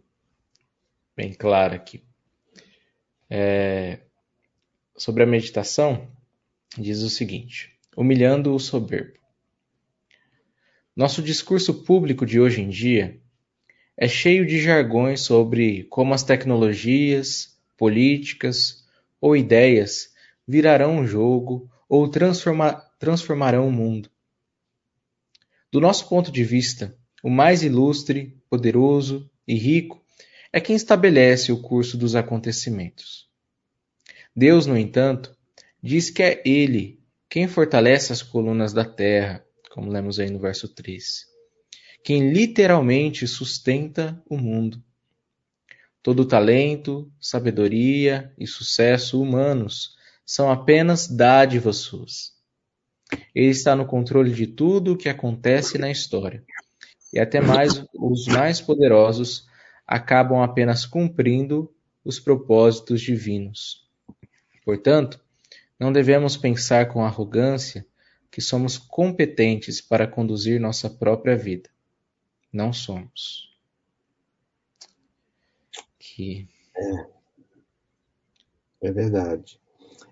bem 1.15 1.33
claro 1.33 1.73
aqui. 1.73 2.03
É, 3.27 4.01
sobre 5.01 5.23
a 5.23 5.25
meditação, 5.25 6.07
diz 6.77 7.01
o 7.01 7.09
seguinte: 7.09 7.75
humilhando 7.97 8.53
o 8.53 8.59
soberbo. 8.59 9.17
Nosso 10.95 11.23
discurso 11.23 11.83
público 11.83 12.23
de 12.23 12.39
hoje 12.39 12.61
em 12.61 12.69
dia 12.69 13.19
é 13.97 14.07
cheio 14.07 14.45
de 14.45 14.61
jargões 14.61 15.21
sobre 15.21 15.85
como 15.85 16.13
as 16.13 16.21
tecnologias, 16.23 17.57
políticas 17.75 18.85
ou 19.19 19.35
ideias 19.35 20.13
virarão 20.47 20.97
um 20.97 21.07
jogo 21.07 21.67
ou 21.89 22.07
transforma 22.07 22.73
transformarão 22.99 23.67
o 23.67 23.71
mundo. 23.71 24.07
Do 25.71 25.81
nosso 25.81 26.07
ponto 26.07 26.31
de 26.31 26.43
vista, 26.43 26.95
o 27.23 27.29
mais 27.29 27.63
ilustre, 27.63 28.37
poderoso 28.47 29.27
e 29.47 29.55
rico 29.55 29.99
é 30.53 30.61
quem 30.61 30.75
estabelece 30.75 31.51
o 31.51 31.59
curso 31.59 31.97
dos 31.97 32.15
acontecimentos. 32.15 33.30
Deus, 34.35 34.65
no 34.65 34.77
entanto, 34.77 35.35
diz 35.81 36.09
que 36.09 36.23
é 36.23 36.41
Ele 36.45 37.01
quem 37.29 37.47
fortalece 37.47 38.11
as 38.11 38.21
colunas 38.21 38.73
da 38.73 38.83
terra, 38.83 39.45
como 39.71 39.89
lemos 39.89 40.19
aí 40.19 40.29
no 40.29 40.39
verso 40.39 40.67
3. 40.67 41.25
Quem 42.03 42.31
literalmente 42.31 43.25
sustenta 43.27 44.21
o 44.29 44.37
mundo. 44.37 44.83
Todo 46.03 46.25
talento, 46.25 47.11
sabedoria 47.19 48.33
e 48.37 48.45
sucesso 48.47 49.21
humanos 49.21 49.95
são 50.25 50.51
apenas 50.51 51.07
dádivas 51.07 51.77
suas. 51.77 52.33
Ele 53.35 53.51
está 53.51 53.75
no 53.75 53.85
controle 53.85 54.33
de 54.33 54.47
tudo 54.47 54.93
o 54.93 54.97
que 54.97 55.07
acontece 55.07 55.77
na 55.77 55.91
história. 55.91 56.43
E 57.13 57.19
até 57.19 57.39
mais 57.39 57.85
os 57.93 58.25
mais 58.27 58.59
poderosos 58.59 59.47
acabam 59.85 60.41
apenas 60.41 60.85
cumprindo 60.85 61.73
os 62.03 62.19
propósitos 62.19 63.01
divinos. 63.01 63.89
Portanto, 64.63 65.19
não 65.79 65.91
devemos 65.91 66.37
pensar 66.37 66.87
com 66.91 67.03
arrogância 67.03 67.85
que 68.29 68.39
somos 68.39 68.77
competentes 68.77 69.81
para 69.81 70.07
conduzir 70.07 70.59
nossa 70.59 70.89
própria 70.89 71.35
vida. 71.35 71.69
Não 72.51 72.71
somos. 72.71 73.49
Que... 75.99 76.47
É, 76.77 77.05
é 78.83 78.91
verdade. 78.91 79.59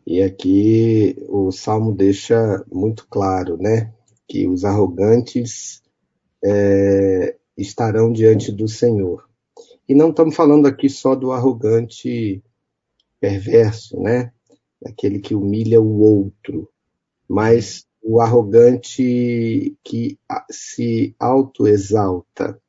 E 0.06 0.22
aqui 0.22 1.16
o 1.30 1.52
Salmo 1.52 1.94
deixa 1.94 2.66
muito 2.72 3.08
claro, 3.08 3.58
né? 3.58 3.94
Que 4.28 4.48
os 4.48 4.66
arrogantes 4.66 5.84
é, 6.44 7.38
estarão 7.56 8.12
diante 8.12 8.52
do 8.52 8.68
Senhor. 8.68 9.30
E 9.88 9.94
não 9.94 10.10
estamos 10.10 10.36
falando 10.36 10.68
aqui 10.68 10.90
só 10.90 11.16
do 11.16 11.32
arrogante 11.32 12.44
perverso, 13.20 14.00
né? 14.00 14.32
Aquele 14.86 15.20
que 15.20 15.36
humilha 15.36 15.82
o 15.82 16.00
outro, 16.00 16.70
mas 17.28 17.86
o 18.02 18.22
arrogante 18.22 19.78
que 19.84 20.18
se 20.50 21.16
autoexalta 21.20 22.60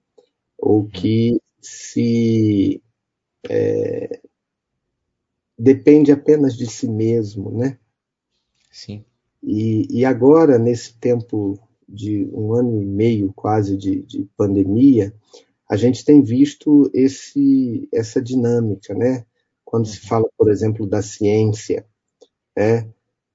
ou 0.58 0.86
que 0.86 1.40
se 1.60 2.82
é, 3.48 4.20
depende 5.58 6.10
apenas 6.10 6.56
de 6.56 6.66
si 6.66 6.88
mesmo, 6.88 7.50
né? 7.50 7.78
Sim. 8.70 9.04
E, 9.42 9.86
e, 9.90 10.04
agora, 10.04 10.58
nesse 10.58 10.94
tempo 10.98 11.58
de 11.88 12.28
um 12.32 12.54
ano 12.54 12.80
e 12.82 12.84
meio 12.84 13.32
quase 13.32 13.76
de, 13.76 14.02
de 14.02 14.28
pandemia, 14.36 15.14
a 15.68 15.76
gente 15.76 16.04
tem 16.04 16.22
visto 16.22 16.90
esse, 16.92 17.88
essa 17.92 18.20
dinâmica, 18.20 18.94
né? 18.94 19.24
Quando 19.64 19.86
se 19.86 20.00
uhum. 20.02 20.08
fala, 20.08 20.28
por 20.36 20.50
exemplo, 20.50 20.86
da 20.86 21.00
ciência, 21.00 21.86
é, 22.56 22.86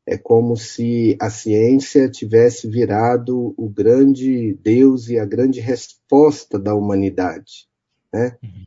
é 0.07 0.17
como 0.17 0.55
se 0.55 1.17
a 1.19 1.29
ciência 1.29 2.09
tivesse 2.09 2.67
virado 2.67 3.53
o 3.57 3.67
grande 3.67 4.53
Deus 4.61 5.09
e 5.09 5.17
a 5.17 5.25
grande 5.25 5.59
resposta 5.59 6.59
da 6.59 6.75
humanidade. 6.75 7.67
Né? 8.13 8.37
Uhum. 8.43 8.63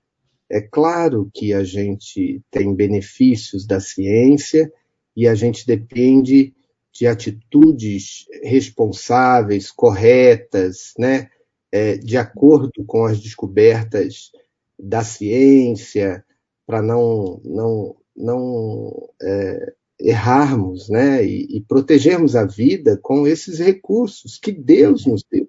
É 0.51 0.61
claro 0.61 1.31
que 1.33 1.53
a 1.53 1.63
gente 1.63 2.43
tem 2.51 2.75
benefícios 2.75 3.67
da 3.67 3.81
ciência 3.81 4.73
e 5.15 5.29
a 5.29 5.35
gente 5.35 5.67
depende 5.67 6.55
de 6.93 7.07
atitudes 7.07 8.27
responsáveis, 8.43 9.71
corretas, 9.71 10.95
né? 10.99 11.31
É, 11.71 11.99
de 11.99 12.17
acordo 12.17 12.83
com 12.87 13.05
as 13.05 13.21
descobertas 13.21 14.33
da 14.79 15.05
ciência, 15.05 16.25
para 16.67 16.81
não, 16.81 17.41
não, 17.45 17.97
não 18.17 19.11
é, 19.21 19.75
errarmos 20.01 20.89
né, 20.89 21.25
e, 21.25 21.57
e, 21.57 21.61
protegermos 21.61 22.37
a 22.37 22.45
vida 22.45 22.99
com 23.03 23.27
esses 23.27 23.59
recursos 23.59 24.39
que 24.39 24.53
Deus 24.53 25.05
nos 25.07 25.25
deu. 25.31 25.49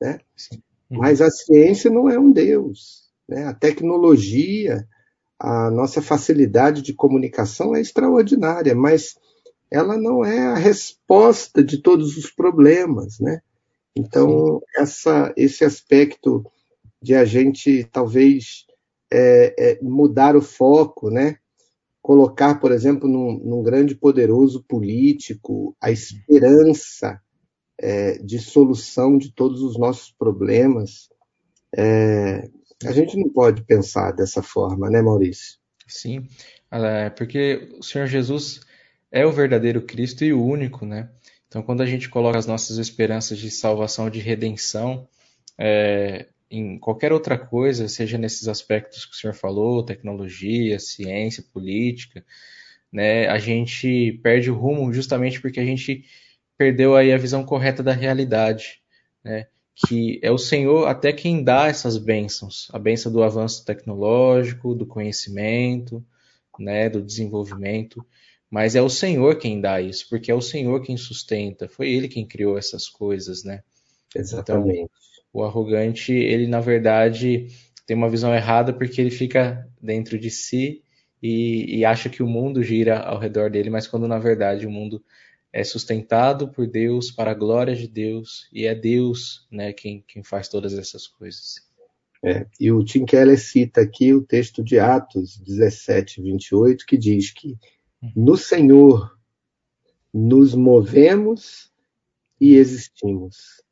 Né? 0.00 0.20
Mas 0.90 1.20
a 1.20 1.30
ciência 1.30 1.90
não 1.90 2.08
é 2.08 2.18
um 2.18 2.32
Deus. 2.32 3.08
Né? 3.28 3.44
A 3.44 3.52
tecnologia, 3.52 4.86
a 5.38 5.70
nossa 5.70 6.00
facilidade 6.00 6.80
de 6.80 6.94
comunicação 6.94 7.76
é 7.76 7.80
extraordinária, 7.80 8.74
mas 8.74 9.16
ela 9.70 9.98
não 9.98 10.24
é 10.24 10.46
a 10.46 10.54
resposta 10.54 11.62
de 11.62 11.78
todos 11.78 12.16
os 12.16 12.30
problemas. 12.30 13.20
Né? 13.20 13.42
Então, 13.94 14.62
essa, 14.76 15.32
esse 15.36 15.64
aspecto 15.64 16.44
de 17.02 17.14
a 17.14 17.24
gente 17.24 17.84
talvez 17.92 18.66
é, 19.10 19.54
é, 19.58 19.78
mudar 19.82 20.36
o 20.36 20.42
foco, 20.42 21.10
né? 21.10 21.38
Colocar, 22.08 22.54
por 22.54 22.72
exemplo, 22.72 23.06
num, 23.06 23.38
num 23.38 23.62
grande 23.62 23.94
poderoso 23.94 24.64
político 24.66 25.76
a 25.78 25.90
esperança 25.90 27.20
é, 27.78 28.16
de 28.16 28.38
solução 28.38 29.18
de 29.18 29.30
todos 29.30 29.60
os 29.60 29.78
nossos 29.78 30.10
problemas. 30.12 31.10
É, 31.76 32.48
a 32.86 32.92
gente 32.92 33.14
não 33.14 33.28
pode 33.28 33.62
pensar 33.62 34.12
dessa 34.12 34.42
forma, 34.42 34.88
né, 34.88 35.02
Maurício? 35.02 35.58
Sim, 35.86 36.26
é, 36.70 37.10
porque 37.10 37.76
o 37.78 37.82
Senhor 37.82 38.06
Jesus 38.06 38.60
é 39.12 39.26
o 39.26 39.32
verdadeiro 39.32 39.82
Cristo 39.82 40.24
e 40.24 40.32
o 40.32 40.42
único, 40.42 40.86
né? 40.86 41.10
Então, 41.46 41.62
quando 41.62 41.82
a 41.82 41.86
gente 41.86 42.08
coloca 42.08 42.38
as 42.38 42.46
nossas 42.46 42.78
esperanças 42.78 43.36
de 43.36 43.50
salvação, 43.50 44.08
de 44.08 44.18
redenção, 44.18 45.06
é, 45.58 46.24
em 46.50 46.78
qualquer 46.78 47.12
outra 47.12 47.38
coisa, 47.38 47.88
seja 47.88 48.16
nesses 48.16 48.48
aspectos 48.48 49.04
que 49.04 49.12
o 49.12 49.16
senhor 49.16 49.34
falou, 49.34 49.82
tecnologia, 49.82 50.78
ciência, 50.78 51.44
política, 51.52 52.24
né, 52.92 53.28
a 53.28 53.38
gente 53.38 54.18
perde 54.22 54.50
o 54.50 54.54
rumo 54.54 54.92
justamente 54.92 55.40
porque 55.40 55.60
a 55.60 55.64
gente 55.64 56.04
perdeu 56.56 56.96
aí 56.96 57.12
a 57.12 57.18
visão 57.18 57.44
correta 57.44 57.82
da 57.82 57.92
realidade, 57.92 58.80
né, 59.22 59.46
que 59.74 60.18
é 60.22 60.30
o 60.30 60.38
Senhor 60.38 60.88
até 60.88 61.12
quem 61.12 61.44
dá 61.44 61.68
essas 61.68 61.98
bênçãos, 61.98 62.68
a 62.72 62.78
bênção 62.78 63.12
do 63.12 63.22
avanço 63.22 63.64
tecnológico, 63.64 64.74
do 64.74 64.86
conhecimento, 64.86 66.04
né, 66.58 66.88
do 66.88 67.00
desenvolvimento, 67.00 68.04
mas 68.50 68.74
é 68.74 68.82
o 68.82 68.88
Senhor 68.88 69.36
quem 69.36 69.60
dá 69.60 69.80
isso, 69.80 70.08
porque 70.08 70.30
é 70.30 70.34
o 70.34 70.40
Senhor 70.40 70.82
quem 70.82 70.96
sustenta, 70.96 71.68
foi 71.68 71.90
Ele 71.90 72.08
quem 72.08 72.26
criou 72.26 72.58
essas 72.58 72.88
coisas, 72.88 73.44
né? 73.44 73.62
Exatamente. 74.16 74.80
Então, 74.80 74.90
o 75.32 75.42
arrogante, 75.42 76.12
ele 76.12 76.46
na 76.46 76.60
verdade 76.60 77.48
tem 77.86 77.96
uma 77.96 78.10
visão 78.10 78.34
errada 78.34 78.72
porque 78.72 79.00
ele 79.00 79.10
fica 79.10 79.66
dentro 79.80 80.18
de 80.18 80.30
si 80.30 80.82
e, 81.22 81.78
e, 81.78 81.84
acha 81.84 82.08
que 82.08 82.22
o 82.22 82.26
mundo 82.26 82.62
gira 82.62 82.98
ao 83.00 83.18
redor 83.18 83.50
dele, 83.50 83.70
mas 83.70 83.86
quando 83.86 84.06
na 84.06 84.18
verdade 84.18 84.66
o 84.66 84.70
mundo 84.70 85.02
é 85.52 85.64
sustentado 85.64 86.48
por 86.52 86.66
Deus, 86.66 87.10
para 87.10 87.32
a 87.32 87.34
glória 87.34 87.74
de 87.74 87.88
Deus, 87.88 88.48
e 88.52 88.66
é 88.66 88.74
Deus 88.74 89.46
né, 89.50 89.72
quem, 89.72 90.04
quem 90.06 90.22
faz 90.22 90.48
todas 90.48 90.76
essas 90.78 91.06
coisas. 91.06 91.66
É, 92.24 92.46
e 92.60 92.70
o 92.70 92.84
Tim 92.84 93.04
Keller 93.04 93.38
cita 93.38 93.80
aqui 93.80 94.12
o 94.12 94.22
texto 94.22 94.62
de 94.62 94.78
Atos 94.78 95.38
17, 95.38 96.20
28, 96.20 96.84
que 96.84 96.96
diz 96.96 97.32
que 97.32 97.56
uhum. 98.02 98.12
no 98.16 98.36
Senhor 98.36 99.16
nos 100.12 100.54
movemos 100.54 101.72
e 102.40 102.56
existimos. 102.56 103.62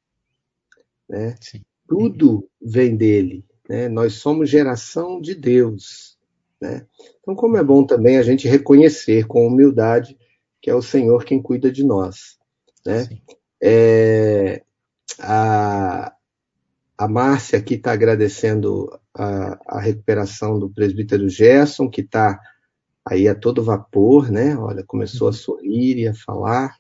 Né? 1.09 1.35
Tudo 1.89 2.49
vem 2.61 2.97
dele. 2.97 3.45
Né? 3.69 3.89
Nós 3.89 4.15
somos 4.15 4.51
geração 4.51 5.21
de 5.21 5.35
Deus. 5.35 6.19
Né? 6.61 6.87
Então, 7.21 7.35
como 7.35 7.57
é 7.57 7.65
bom 7.65 7.85
também 7.85 8.19
a 8.19 8.23
gente 8.23 8.49
reconhecer 8.49 9.27
com 9.27 9.47
humildade 9.47 10.17
que 10.67 10.71
é 10.71 10.75
o 10.75 10.83
Senhor 10.83 11.25
quem 11.25 11.41
cuida 11.41 11.71
de 11.71 11.85
nós. 11.85 12.39
Né? 12.85 13.09
É, 13.63 14.65
a, 15.21 16.13
a 16.99 17.09
Márcia 17.09 17.61
aqui 17.61 17.75
está 17.75 17.93
agradecendo 17.93 18.91
a, 19.15 19.61
a, 19.65 19.81
recuperação 19.81 20.59
do 20.59 20.69
presbítero 20.69 21.29
Gerson, 21.29 21.89
que 21.89 22.01
está 22.01 22.41
aí 23.05 23.29
a 23.29 23.35
todo 23.37 23.63
vapor, 23.63 24.29
né? 24.29 24.57
Olha, 24.57 24.83
começou 24.83 25.29
a 25.29 25.33
sorrir 25.33 25.99
e 25.99 26.09
a 26.09 26.15
falar, 26.15 26.77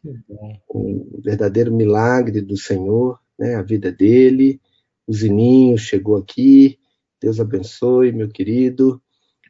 um 0.74 1.20
verdadeiro 1.22 1.72
milagre 1.72 2.40
do 2.40 2.56
Senhor 2.56 3.20
né, 3.38 3.54
a 3.56 3.62
vida 3.62 3.90
dele. 3.92 4.60
O 5.06 5.12
Zininho 5.12 5.78
chegou 5.78 6.16
aqui. 6.16 6.78
Deus 7.20 7.40
abençoe, 7.40 8.12
meu 8.12 8.28
querido. 8.28 9.00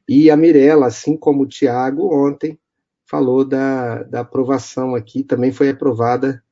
E 0.08 0.30
a 0.30 0.36
Mirella, 0.36 0.86
assim 0.86 1.16
como 1.16 1.42
o 1.42 1.48
Tiago 1.48 2.14
ontem, 2.14 2.58
falou 3.04 3.44
da, 3.44 4.02
da 4.04 4.20
aprovação 4.20 4.94
aqui, 4.94 5.22
também 5.22 5.52
foi 5.52 5.70
aprovada 5.70 6.42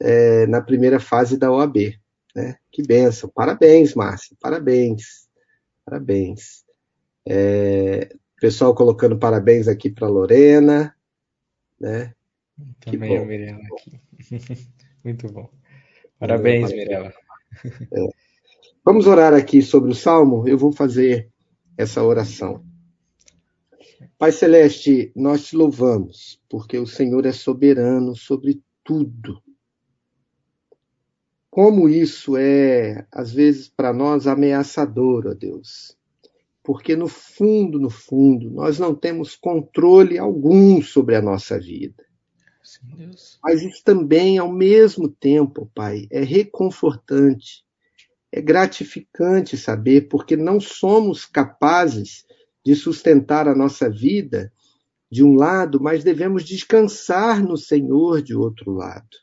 é, 0.00 0.46
na 0.46 0.60
primeira 0.60 0.98
fase 0.98 1.36
da 1.36 1.52
OAB. 1.52 1.98
Né? 2.34 2.56
Que 2.70 2.82
benção. 2.82 3.30
Parabéns, 3.34 3.94
Márcia. 3.94 4.36
Parabéns. 4.40 5.28
Parabéns. 5.84 6.64
É, 7.26 8.14
pessoal 8.40 8.74
colocando 8.74 9.18
parabéns 9.18 9.68
aqui 9.68 9.90
para 9.90 10.08
Lorena. 10.08 10.94
Né? 11.80 12.14
Também 12.80 13.16
a 13.16 13.24
Mirella 13.24 13.62
aqui. 13.72 14.00
Muito 15.04 15.30
bom. 15.32 15.50
Parabéns, 16.18 16.72
Mirella. 16.72 17.12
É. 17.92 18.08
Vamos 18.84 19.06
orar 19.06 19.32
aqui 19.32 19.62
sobre 19.62 19.90
o 19.90 19.94
Salmo? 19.94 20.46
Eu 20.46 20.58
vou 20.58 20.72
fazer 20.72 21.30
essa 21.76 22.02
oração. 22.02 22.64
Pai 24.18 24.30
Celeste, 24.30 25.12
nós 25.16 25.46
te 25.46 25.56
louvamos, 25.56 26.40
porque 26.48 26.78
o 26.78 26.86
Senhor 26.86 27.26
é 27.26 27.32
soberano 27.32 28.14
sobre 28.14 28.62
tudo. 28.84 29.42
Como 31.50 31.88
isso 31.88 32.36
é, 32.36 33.06
às 33.10 33.32
vezes, 33.32 33.68
para 33.68 33.92
nós 33.92 34.26
ameaçador, 34.26 35.26
ó 35.28 35.34
Deus. 35.34 35.96
Porque 36.62 36.96
no 36.96 37.08
fundo, 37.08 37.78
no 37.78 37.90
fundo, 37.90 38.50
nós 38.50 38.78
não 38.78 38.94
temos 38.94 39.36
controle 39.36 40.18
algum 40.18 40.82
sobre 40.82 41.14
a 41.16 41.22
nossa 41.22 41.58
vida. 41.58 42.04
Sim, 42.64 43.10
Mas 43.42 43.62
isso 43.62 43.82
também, 43.84 44.38
ao 44.38 44.50
mesmo 44.50 45.06
tempo, 45.06 45.70
Pai, 45.74 46.08
é 46.10 46.24
reconfortante, 46.24 47.62
é 48.32 48.40
gratificante 48.40 49.58
saber, 49.58 50.08
porque 50.08 50.34
não 50.34 50.58
somos 50.58 51.26
capazes 51.26 52.24
de 52.64 52.74
sustentar 52.74 53.46
a 53.46 53.54
nossa 53.54 53.90
vida 53.90 54.50
de 55.12 55.22
um 55.22 55.34
lado, 55.34 55.78
mas 55.78 56.02
devemos 56.02 56.42
descansar 56.42 57.44
no 57.44 57.58
Senhor 57.58 58.22
de 58.22 58.34
outro 58.34 58.72
lado. 58.72 59.18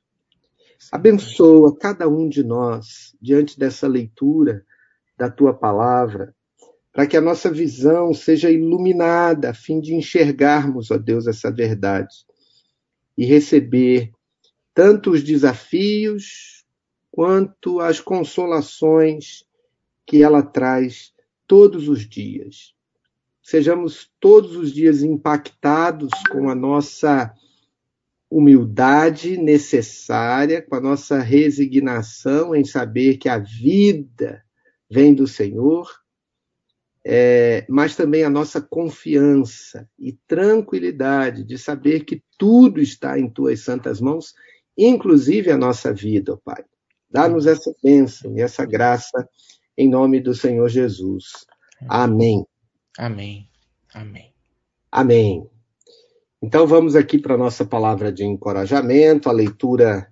Abençoa 0.92 1.76
cada 1.76 2.08
um 2.08 2.30
de 2.30 2.44
nós 2.44 3.16
diante 3.20 3.58
dessa 3.58 3.88
leitura 3.88 4.64
da 5.18 5.32
tua 5.32 5.54
palavra, 5.54 6.36
para 6.94 7.08
que 7.08 7.18
a 7.18 7.22
nossa 7.22 7.50
visão 7.50 8.14
seja 8.14 8.52
iluminada 8.52 9.50
a 9.50 9.54
fim 9.54 9.82
de 9.82 9.96
enxergarmos, 9.96 10.92
ó 10.92 10.98
Deus, 10.98 11.26
essa 11.26 11.52
verdade 11.52 12.14
e 13.18 13.26
receber 13.26 14.12
tanto 14.74 15.12
os 15.12 15.24
desafios 15.24 16.66
quanto 17.12 17.80
as 17.80 18.00
consolações 18.00 19.46
que 20.06 20.24
ela 20.24 20.42
traz 20.42 21.14
todos 21.46 21.90
os 21.90 22.08
dias. 22.08 22.74
Sejamos 23.44 24.10
todos 24.20 24.56
os 24.56 24.72
dias 24.72 25.04
impactados 25.04 26.12
com 26.32 26.50
a 26.50 26.56
nossa 26.56 27.34
humildade 28.30 29.38
necessária, 29.38 30.62
com 30.62 30.76
a 30.76 30.80
nossa 30.80 31.20
resignação 31.20 32.56
em 32.56 32.64
saber 32.64 33.18
que 33.18 33.28
a 33.28 33.38
vida 33.38 34.42
vem 34.90 35.14
do 35.14 35.28
Senhor, 35.28 36.01
é, 37.04 37.66
mas 37.68 37.96
também 37.96 38.24
a 38.24 38.30
nossa 38.30 38.62
confiança 38.62 39.90
e 39.98 40.14
tranquilidade 40.28 41.44
de 41.44 41.58
saber 41.58 42.06
que 42.06 42.24
tudo 42.38 42.80
está 42.80 43.20
em 43.20 43.30
tuas 43.30 43.62
santas 43.62 44.00
mãos, 44.00 44.34
inclusive 44.78 45.52
a 45.52 45.58
nossa 45.58 45.92
vida, 45.94 46.34
ó 46.34 46.38
Pai. 46.44 46.64
Dá-nos 47.10 47.46
essa 47.46 47.74
bênção 47.84 48.38
e 48.38 48.42
essa 48.42 48.66
graça 48.66 49.28
em 49.78 49.90
nome 49.90 50.20
do 50.22 50.34
Senhor 50.34 50.70
Jesus. 50.70 51.46
Amém. 51.90 52.46
Amém. 52.98 53.50
Amém. 53.94 54.34
Amém. 54.92 55.50
Então 56.42 56.66
vamos 56.66 56.96
aqui 56.96 57.20
para 57.20 57.34
a 57.34 57.38
nossa 57.38 57.66
palavra 57.66 58.12
de 58.12 58.24
encorajamento, 58.24 59.28
a 59.28 59.34
leitura 59.34 60.08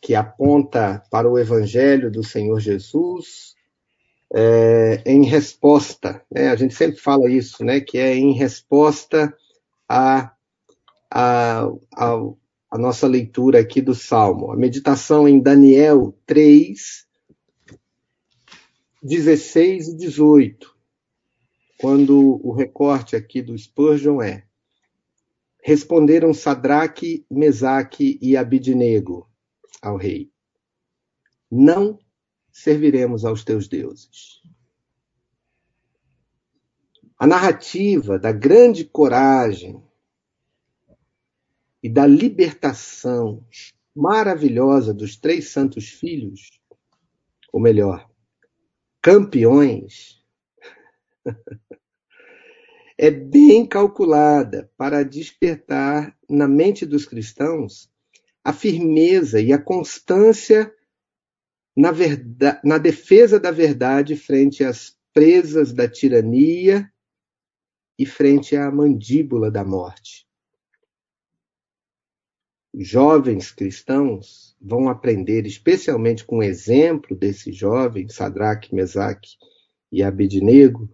que 0.00 0.14
aponta 0.14 1.02
para 1.10 1.28
o 1.28 1.38
Evangelho 1.38 2.10
do 2.10 2.22
Senhor 2.22 2.60
Jesus 2.60 3.54
é, 4.32 5.02
em 5.06 5.24
resposta. 5.24 6.24
Né? 6.30 6.48
A 6.48 6.56
gente 6.56 6.74
sempre 6.74 7.00
fala 7.00 7.30
isso, 7.30 7.64
né? 7.64 7.80
que 7.80 7.98
é 7.98 8.14
em 8.14 8.32
resposta 8.32 9.34
a, 9.88 10.32
a, 11.10 11.64
a, 11.94 12.14
a 12.70 12.78
nossa 12.78 13.06
leitura 13.06 13.60
aqui 13.60 13.80
do 13.80 13.94
Salmo. 13.94 14.52
A 14.52 14.56
meditação 14.56 15.28
em 15.28 15.40
Daniel 15.40 16.16
3, 16.26 17.06
16 19.02 19.88
e 19.88 19.96
18 19.96 20.80
quando 21.80 22.38
o 22.46 22.52
recorte 22.52 23.16
aqui 23.16 23.40
do 23.40 23.56
Spurgeon 23.56 24.20
é 24.20 24.44
Responderam 25.62 26.32
Sadraque, 26.32 27.24
Mesaque 27.30 28.18
e 28.20 28.36
Abidnego 28.36 29.26
ao 29.80 29.96
rei: 29.96 30.30
Não 31.50 31.98
serviremos 32.52 33.24
aos 33.24 33.44
teus 33.44 33.68
deuses. 33.68 34.42
A 37.18 37.26
narrativa 37.26 38.18
da 38.18 38.32
grande 38.32 38.84
coragem 38.84 39.82
e 41.82 41.88
da 41.88 42.06
libertação 42.06 43.44
maravilhosa 43.94 44.94
dos 44.94 45.16
três 45.16 45.48
santos 45.48 45.88
filhos, 45.88 46.60
ou 47.52 47.60
melhor, 47.60 48.08
campeões 49.02 50.24
é 52.96 53.10
bem 53.10 53.66
calculada 53.66 54.70
para 54.76 55.02
despertar 55.02 56.16
na 56.28 56.46
mente 56.46 56.84
dos 56.86 57.06
cristãos 57.06 57.90
a 58.44 58.52
firmeza 58.52 59.40
e 59.40 59.52
a 59.52 59.58
constância 59.58 60.74
na, 61.76 61.90
verdade, 61.90 62.60
na 62.64 62.78
defesa 62.78 63.38
da 63.38 63.50
verdade 63.50 64.16
frente 64.16 64.64
às 64.64 64.96
presas 65.12 65.72
da 65.72 65.88
tirania 65.88 66.90
e 67.98 68.06
frente 68.06 68.56
à 68.56 68.70
mandíbula 68.70 69.50
da 69.50 69.64
morte. 69.64 70.26
Jovens 72.74 73.50
cristãos 73.50 74.56
vão 74.60 74.88
aprender, 74.88 75.44
especialmente 75.44 76.24
com 76.24 76.38
o 76.38 76.42
exemplo 76.42 77.16
desses 77.16 77.56
jovens, 77.56 78.14
Sadraque, 78.14 78.74
Mesaque 78.74 79.30
e 79.90 80.02
Abednego, 80.02 80.88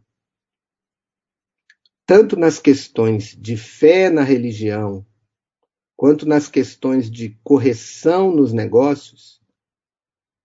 tanto 2.06 2.36
nas 2.36 2.58
questões 2.58 3.36
de 3.36 3.56
fé 3.56 4.08
na 4.08 4.22
religião, 4.22 5.04
quanto 5.96 6.26
nas 6.26 6.48
questões 6.48 7.10
de 7.10 7.38
correção 7.42 8.34
nos 8.34 8.52
negócios, 8.52 9.42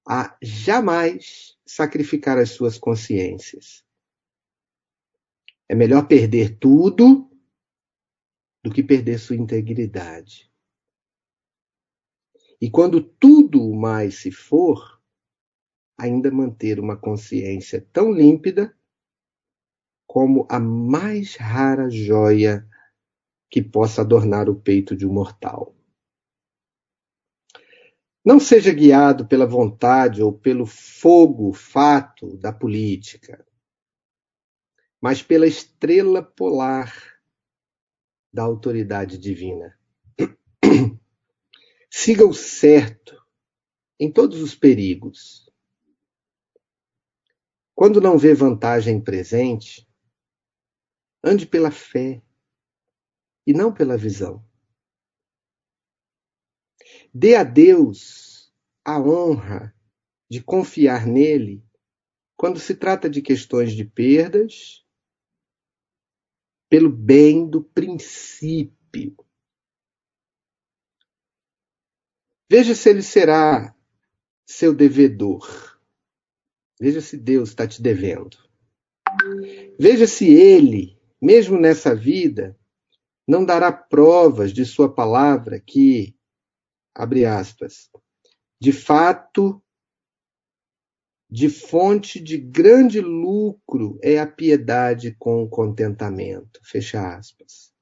a 0.07 0.35
jamais 0.41 1.57
sacrificar 1.65 2.37
as 2.37 2.51
suas 2.51 2.77
consciências. 2.77 3.83
É 5.69 5.75
melhor 5.75 6.07
perder 6.07 6.57
tudo 6.57 7.29
do 8.63 8.71
que 8.71 8.83
perder 8.83 9.19
sua 9.19 9.35
integridade. 9.35 10.51
E 12.59 12.69
quando 12.69 13.01
tudo 13.01 13.73
mais 13.73 14.19
se 14.19 14.31
for, 14.31 15.01
ainda 15.97 16.29
manter 16.31 16.79
uma 16.79 16.97
consciência 16.97 17.87
tão 17.91 18.11
límpida 18.11 18.75
como 20.05 20.45
a 20.49 20.59
mais 20.59 21.35
rara 21.35 21.89
joia 21.89 22.67
que 23.49 23.61
possa 23.61 24.01
adornar 24.01 24.49
o 24.49 24.55
peito 24.55 24.95
de 24.95 25.05
um 25.05 25.13
mortal. 25.13 25.75
Não 28.23 28.39
seja 28.39 28.73
guiado 28.73 29.27
pela 29.27 29.47
vontade 29.47 30.21
ou 30.21 30.31
pelo 30.31 30.65
fogo 30.65 31.53
fato 31.53 32.37
da 32.37 32.53
política, 32.53 33.45
mas 35.01 35.23
pela 35.23 35.47
estrela 35.47 36.21
polar 36.21 36.93
da 38.31 38.43
autoridade 38.43 39.17
divina. 39.17 39.77
Siga 41.89 42.25
o 42.25 42.33
certo 42.33 43.19
em 43.99 44.11
todos 44.11 44.41
os 44.41 44.55
perigos. 44.55 45.51
Quando 47.73 47.99
não 47.99 48.17
vê 48.17 48.33
vantagem 48.33 49.01
presente, 49.01 49.87
Ande 51.23 51.45
pela 51.45 51.69
fé 51.69 52.19
e 53.45 53.53
não 53.53 53.71
pela 53.71 53.95
visão. 53.95 54.43
Dê 57.13 57.35
a 57.35 57.43
Deus 57.43 58.53
a 58.85 58.99
honra 58.99 59.75
de 60.29 60.41
confiar 60.41 61.05
nele 61.05 61.63
quando 62.37 62.59
se 62.59 62.73
trata 62.73 63.09
de 63.09 63.21
questões 63.21 63.73
de 63.73 63.85
perdas, 63.85 64.85
pelo 66.69 66.89
bem 66.89 67.47
do 67.47 67.61
princípio. 67.61 69.15
Veja 72.49 72.73
se 72.73 72.89
ele 72.89 73.03
será 73.03 73.75
seu 74.45 74.73
devedor. 74.73 75.79
Veja 76.79 76.99
se 76.99 77.17
Deus 77.17 77.49
está 77.49 77.67
te 77.67 77.81
devendo. 77.81 78.37
Veja 79.77 80.07
se 80.07 80.33
ele, 80.33 80.97
mesmo 81.21 81.59
nessa 81.59 81.93
vida, 81.93 82.57
não 83.27 83.45
dará 83.45 83.71
provas 83.71 84.51
de 84.51 84.65
sua 84.65 84.93
palavra 84.93 85.59
que, 85.59 86.15
abre 86.93 87.25
aspas, 87.25 87.89
de 88.59 88.71
fato, 88.71 89.61
de 91.29 91.49
fonte 91.49 92.19
de 92.19 92.37
grande 92.37 92.99
lucro 92.99 93.97
é 94.03 94.19
a 94.19 94.27
piedade 94.27 95.15
com 95.17 95.41
o 95.41 95.49
contentamento, 95.49 96.59
fecha 96.63 97.15
aspas. 97.15 97.73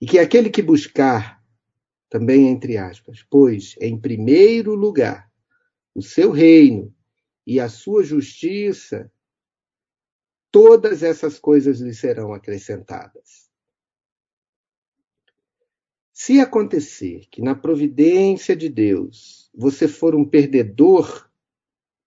E 0.00 0.06
que 0.06 0.18
aquele 0.18 0.50
que 0.50 0.60
buscar, 0.60 1.42
também 2.10 2.48
entre 2.48 2.76
aspas, 2.76 3.24
pois, 3.30 3.76
em 3.80 3.98
primeiro 3.98 4.74
lugar, 4.74 5.30
o 5.94 6.02
seu 6.02 6.32
reino 6.32 6.92
e 7.46 7.60
a 7.60 7.68
sua 7.68 8.02
justiça, 8.02 9.10
todas 10.50 11.02
essas 11.02 11.38
coisas 11.38 11.80
lhe 11.80 11.94
serão 11.94 12.34
acrescentadas. 12.34 13.50
Se 16.16 16.38
acontecer 16.38 17.26
que 17.28 17.42
na 17.42 17.56
providência 17.56 18.54
de 18.54 18.68
Deus 18.68 19.50
você 19.52 19.88
for 19.88 20.14
um 20.14 20.24
perdedor 20.24 21.28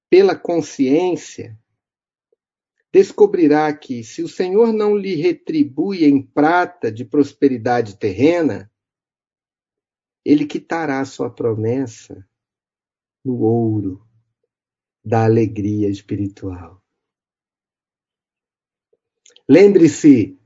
pela 0.09 0.33
consciência, 0.33 1.59
descobrirá 2.89 3.71
que, 3.75 4.05
se 4.05 4.23
o 4.23 4.29
Senhor 4.29 4.71
não 4.71 4.95
lhe 4.95 5.13
retribui 5.15 6.05
em 6.05 6.21
prata 6.21 6.89
de 6.89 7.03
prosperidade 7.03 7.97
terrena, 7.97 8.71
ele 10.23 10.45
quitará 10.45 11.03
sua 11.03 11.29
promessa 11.29 12.25
no 13.25 13.41
ouro 13.41 14.07
da 15.03 15.25
alegria 15.25 15.89
espiritual. 15.89 16.81
Lembre-se 19.49 20.39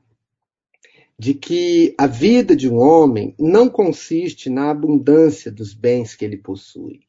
de 1.21 1.36
que 1.36 1.93
a 1.99 2.07
vida 2.07 2.55
de 2.55 2.67
um 2.67 2.77
homem 2.77 3.36
não 3.38 3.69
consiste 3.69 4.49
na 4.49 4.71
abundância 4.71 5.51
dos 5.51 5.71
bens 5.71 6.15
que 6.15 6.25
ele 6.25 6.38
possui. 6.38 7.07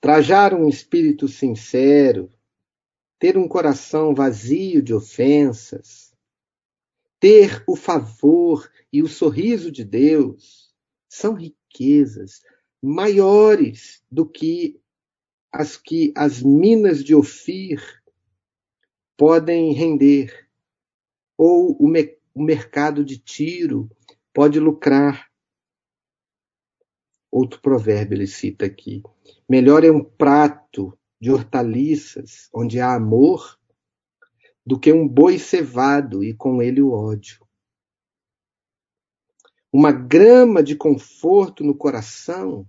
Trajar 0.00 0.54
um 0.54 0.68
espírito 0.68 1.26
sincero, 1.26 2.30
ter 3.18 3.36
um 3.36 3.48
coração 3.48 4.14
vazio 4.14 4.80
de 4.80 4.94
ofensas, 4.94 6.14
ter 7.18 7.64
o 7.66 7.74
favor 7.74 8.70
e 8.92 9.02
o 9.02 9.08
sorriso 9.08 9.68
de 9.68 9.84
Deus, 9.84 10.72
são 11.08 11.34
riquezas 11.34 12.42
maiores 12.80 14.04
do 14.08 14.24
que 14.24 14.80
as 15.50 15.76
que 15.76 16.12
as 16.16 16.40
minas 16.40 17.02
de 17.02 17.12
Ofir 17.12 17.82
podem 19.16 19.72
render, 19.72 20.48
ou 21.36 21.76
o, 21.78 21.88
me 21.88 22.18
o 22.34 22.42
mercado 22.42 23.04
de 23.04 23.18
Tiro 23.18 23.90
pode 24.32 24.58
lucrar. 24.58 25.30
Outro 27.30 27.60
provérbio 27.60 28.16
ele 28.16 28.26
cita 28.26 28.66
aqui. 28.66 29.02
Melhor 29.48 29.84
é 29.84 29.90
um 29.90 30.04
prato 30.04 30.96
de 31.20 31.30
hortaliças 31.30 32.48
onde 32.52 32.80
há 32.80 32.94
amor 32.94 33.58
do 34.64 34.78
que 34.78 34.92
um 34.92 35.06
boi 35.06 35.38
cevado 35.38 36.22
e 36.22 36.34
com 36.34 36.62
ele 36.62 36.80
o 36.80 36.92
ódio. 36.92 37.44
Uma 39.72 39.90
grama 39.90 40.62
de 40.62 40.76
conforto 40.76 41.64
no 41.64 41.74
coração 41.74 42.68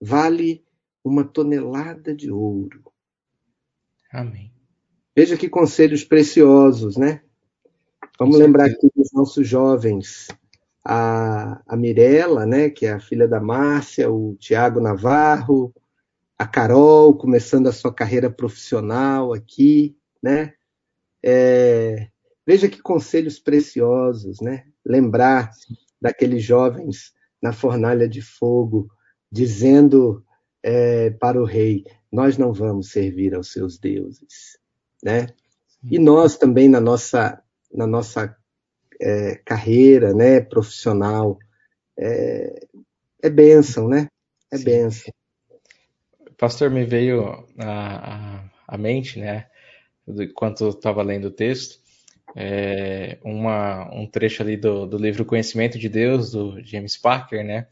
vale 0.00 0.64
uma 1.04 1.24
tonelada 1.24 2.14
de 2.14 2.30
ouro. 2.30 2.92
Amém. 4.12 4.52
Veja 5.14 5.36
que 5.36 5.48
conselhos 5.48 6.04
preciosos, 6.04 6.96
né? 6.96 7.25
Vamos 8.18 8.38
lembrar 8.38 8.64
aqui 8.64 8.90
dos 8.96 9.12
nossos 9.12 9.46
jovens, 9.46 10.28
a, 10.82 11.60
a 11.66 11.76
Mirella, 11.76 12.46
né, 12.46 12.70
que 12.70 12.86
é 12.86 12.92
a 12.92 13.00
filha 13.00 13.28
da 13.28 13.40
Márcia, 13.40 14.10
o 14.10 14.34
Tiago 14.36 14.80
Navarro, 14.80 15.74
a 16.38 16.46
Carol, 16.46 17.14
começando 17.14 17.66
a 17.66 17.72
sua 17.72 17.92
carreira 17.92 18.30
profissional 18.30 19.34
aqui, 19.34 19.96
né? 20.22 20.54
É, 21.22 22.08
veja 22.46 22.68
que 22.68 22.80
conselhos 22.80 23.38
preciosos, 23.38 24.40
né? 24.40 24.64
Lembrar 24.84 25.50
daqueles 26.00 26.42
jovens 26.42 27.12
na 27.40 27.52
fornalha 27.52 28.08
de 28.08 28.22
fogo, 28.22 28.90
dizendo 29.30 30.24
é, 30.62 31.10
para 31.10 31.40
o 31.40 31.44
rei: 31.44 31.84
Nós 32.12 32.36
não 32.38 32.52
vamos 32.52 32.90
servir 32.90 33.34
aos 33.34 33.50
seus 33.50 33.78
deuses, 33.78 34.58
né? 35.02 35.26
E 35.90 35.98
nós 35.98 36.36
também 36.36 36.68
na 36.68 36.80
nossa 36.80 37.42
na 37.72 37.86
nossa 37.86 38.36
é, 39.00 39.36
carreira, 39.44 40.14
né, 40.14 40.40
profissional, 40.40 41.38
é, 41.98 42.66
é 43.22 43.30
bênção, 43.30 43.88
né? 43.88 44.08
É 44.50 44.56
Sim. 44.56 44.64
bênção. 44.64 45.12
Pastor, 46.38 46.70
me 46.70 46.84
veio 46.84 47.46
a, 47.58 48.44
a 48.68 48.78
mente, 48.78 49.18
né, 49.18 49.46
enquanto 50.06 50.68
estava 50.68 51.02
lendo 51.02 51.26
o 51.26 51.30
texto, 51.30 51.80
é, 52.34 53.18
uma, 53.24 53.90
um 53.94 54.06
trecho 54.06 54.42
ali 54.42 54.56
do, 54.56 54.86
do 54.86 54.98
livro 54.98 55.24
Conhecimento 55.24 55.78
de 55.78 55.88
Deus, 55.88 56.32
do 56.32 56.62
James 56.62 56.96
Parker, 56.96 57.44
né, 57.44 57.66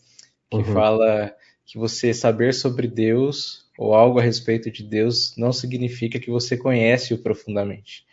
que 0.51 0.57
uhum. 0.57 0.65
fala 0.65 1.35
que 1.67 1.79
você 1.79 2.15
saber 2.15 2.55
sobre 2.55 2.87
Deus 2.87 3.65
ou 3.79 3.95
algo 3.95 4.19
a 4.19 4.23
respeito 4.23 4.71
de 4.71 4.83
Deus 4.83 5.35
não 5.37 5.53
significa 5.53 6.21
que 6.21 6.31
você 6.31 6.57
conhece-o 6.57 7.19
profundamente, 7.19 8.07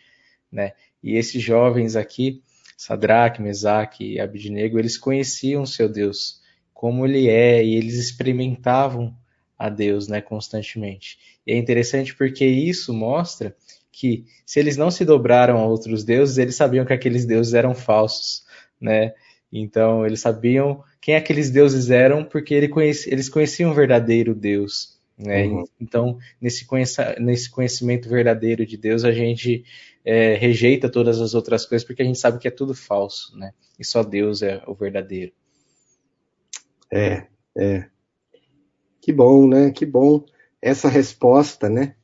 né? 0.51 0.73
E 1.03 1.15
esses 1.15 1.41
jovens 1.41 1.95
aqui, 1.95 2.41
Sadraque, 2.77 3.41
Mesaque 3.41 4.13
e 4.13 4.19
Abidnego, 4.19 4.79
eles 4.79 4.97
conheciam 4.97 5.65
seu 5.65 5.89
Deus, 5.89 6.41
como 6.73 7.05
ele 7.05 7.27
é, 7.27 7.63
e 7.63 7.75
eles 7.75 7.95
experimentavam 7.95 9.15
a 9.57 9.69
Deus, 9.69 10.07
né, 10.07 10.21
constantemente. 10.21 11.19
E 11.45 11.51
é 11.53 11.57
interessante 11.57 12.15
porque 12.15 12.45
isso 12.45 12.93
mostra 12.93 13.55
que 13.91 14.25
se 14.45 14.59
eles 14.59 14.77
não 14.77 14.89
se 14.89 15.05
dobraram 15.05 15.57
a 15.57 15.65
outros 15.65 16.03
deuses, 16.03 16.37
eles 16.37 16.55
sabiam 16.55 16.85
que 16.85 16.93
aqueles 16.93 17.25
deuses 17.25 17.53
eram 17.53 17.75
falsos, 17.75 18.43
né? 18.79 19.13
Então 19.51 20.05
eles 20.05 20.21
sabiam 20.21 20.83
quem 20.99 21.15
aqueles 21.15 21.51
deuses 21.51 21.89
eram 21.91 22.23
porque 22.23 22.53
eles 22.53 23.29
conheciam 23.29 23.71
o 23.71 23.75
verdadeiro 23.75 24.33
Deus. 24.33 24.97
Né? 25.17 25.45
Uhum. 25.45 25.65
Então, 25.79 26.17
nesse, 26.39 26.65
nesse 27.19 27.49
conhecimento 27.49 28.09
verdadeiro 28.09 28.65
de 28.65 28.77
Deus, 28.77 29.03
a 29.03 29.11
gente 29.11 29.63
é, 30.03 30.35
rejeita 30.35 30.89
todas 30.89 31.19
as 31.21 31.33
outras 31.33 31.65
coisas 31.65 31.85
porque 31.85 32.01
a 32.01 32.05
gente 32.05 32.19
sabe 32.19 32.39
que 32.39 32.47
é 32.47 32.51
tudo 32.51 32.73
falso, 32.73 33.37
né? 33.37 33.53
E 33.79 33.85
só 33.85 34.03
Deus 34.03 34.41
é 34.41 34.61
o 34.67 34.73
verdadeiro. 34.73 35.31
É, 36.91 37.27
é. 37.57 37.87
Que 38.99 39.11
bom, 39.11 39.47
né? 39.47 39.71
Que 39.71 39.85
bom 39.85 40.23
essa 40.61 40.87
resposta, 40.87 41.69
né? 41.69 41.95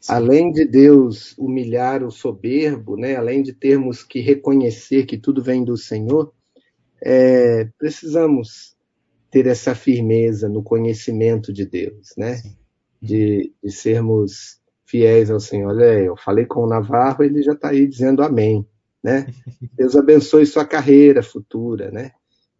Sim. 0.00 0.12
Além 0.12 0.52
de 0.52 0.64
Deus 0.64 1.36
humilhar 1.36 2.02
o 2.02 2.10
soberbo, 2.10 2.96
né? 2.96 3.16
Além 3.16 3.42
de 3.42 3.52
termos 3.52 4.02
que 4.02 4.20
reconhecer 4.20 5.06
que 5.06 5.18
tudo 5.18 5.42
vem 5.42 5.64
do 5.64 5.76
Senhor, 5.76 6.32
é, 7.02 7.68
precisamos 7.78 8.76
ter 9.30 9.46
essa 9.46 9.74
firmeza 9.74 10.48
no 10.48 10.62
conhecimento 10.62 11.52
de 11.52 11.66
Deus, 11.66 12.14
né? 12.16 12.40
De, 13.00 13.52
de, 13.62 13.70
sermos 13.70 14.60
fiéis 14.88 15.30
ao 15.30 15.38
Senhor. 15.38 15.70
Olha, 15.70 16.00
eu 16.00 16.16
falei 16.16 16.46
com 16.46 16.62
o 16.64 16.68
Navarro, 16.68 17.22
ele 17.22 17.42
já 17.42 17.52
está 17.52 17.68
aí 17.68 17.86
dizendo 17.86 18.22
amém, 18.22 18.66
né? 19.02 19.26
Deus 19.76 19.94
abençoe 19.94 20.46
sua 20.46 20.64
carreira 20.64 21.22
futura, 21.22 21.90
né? 21.90 22.12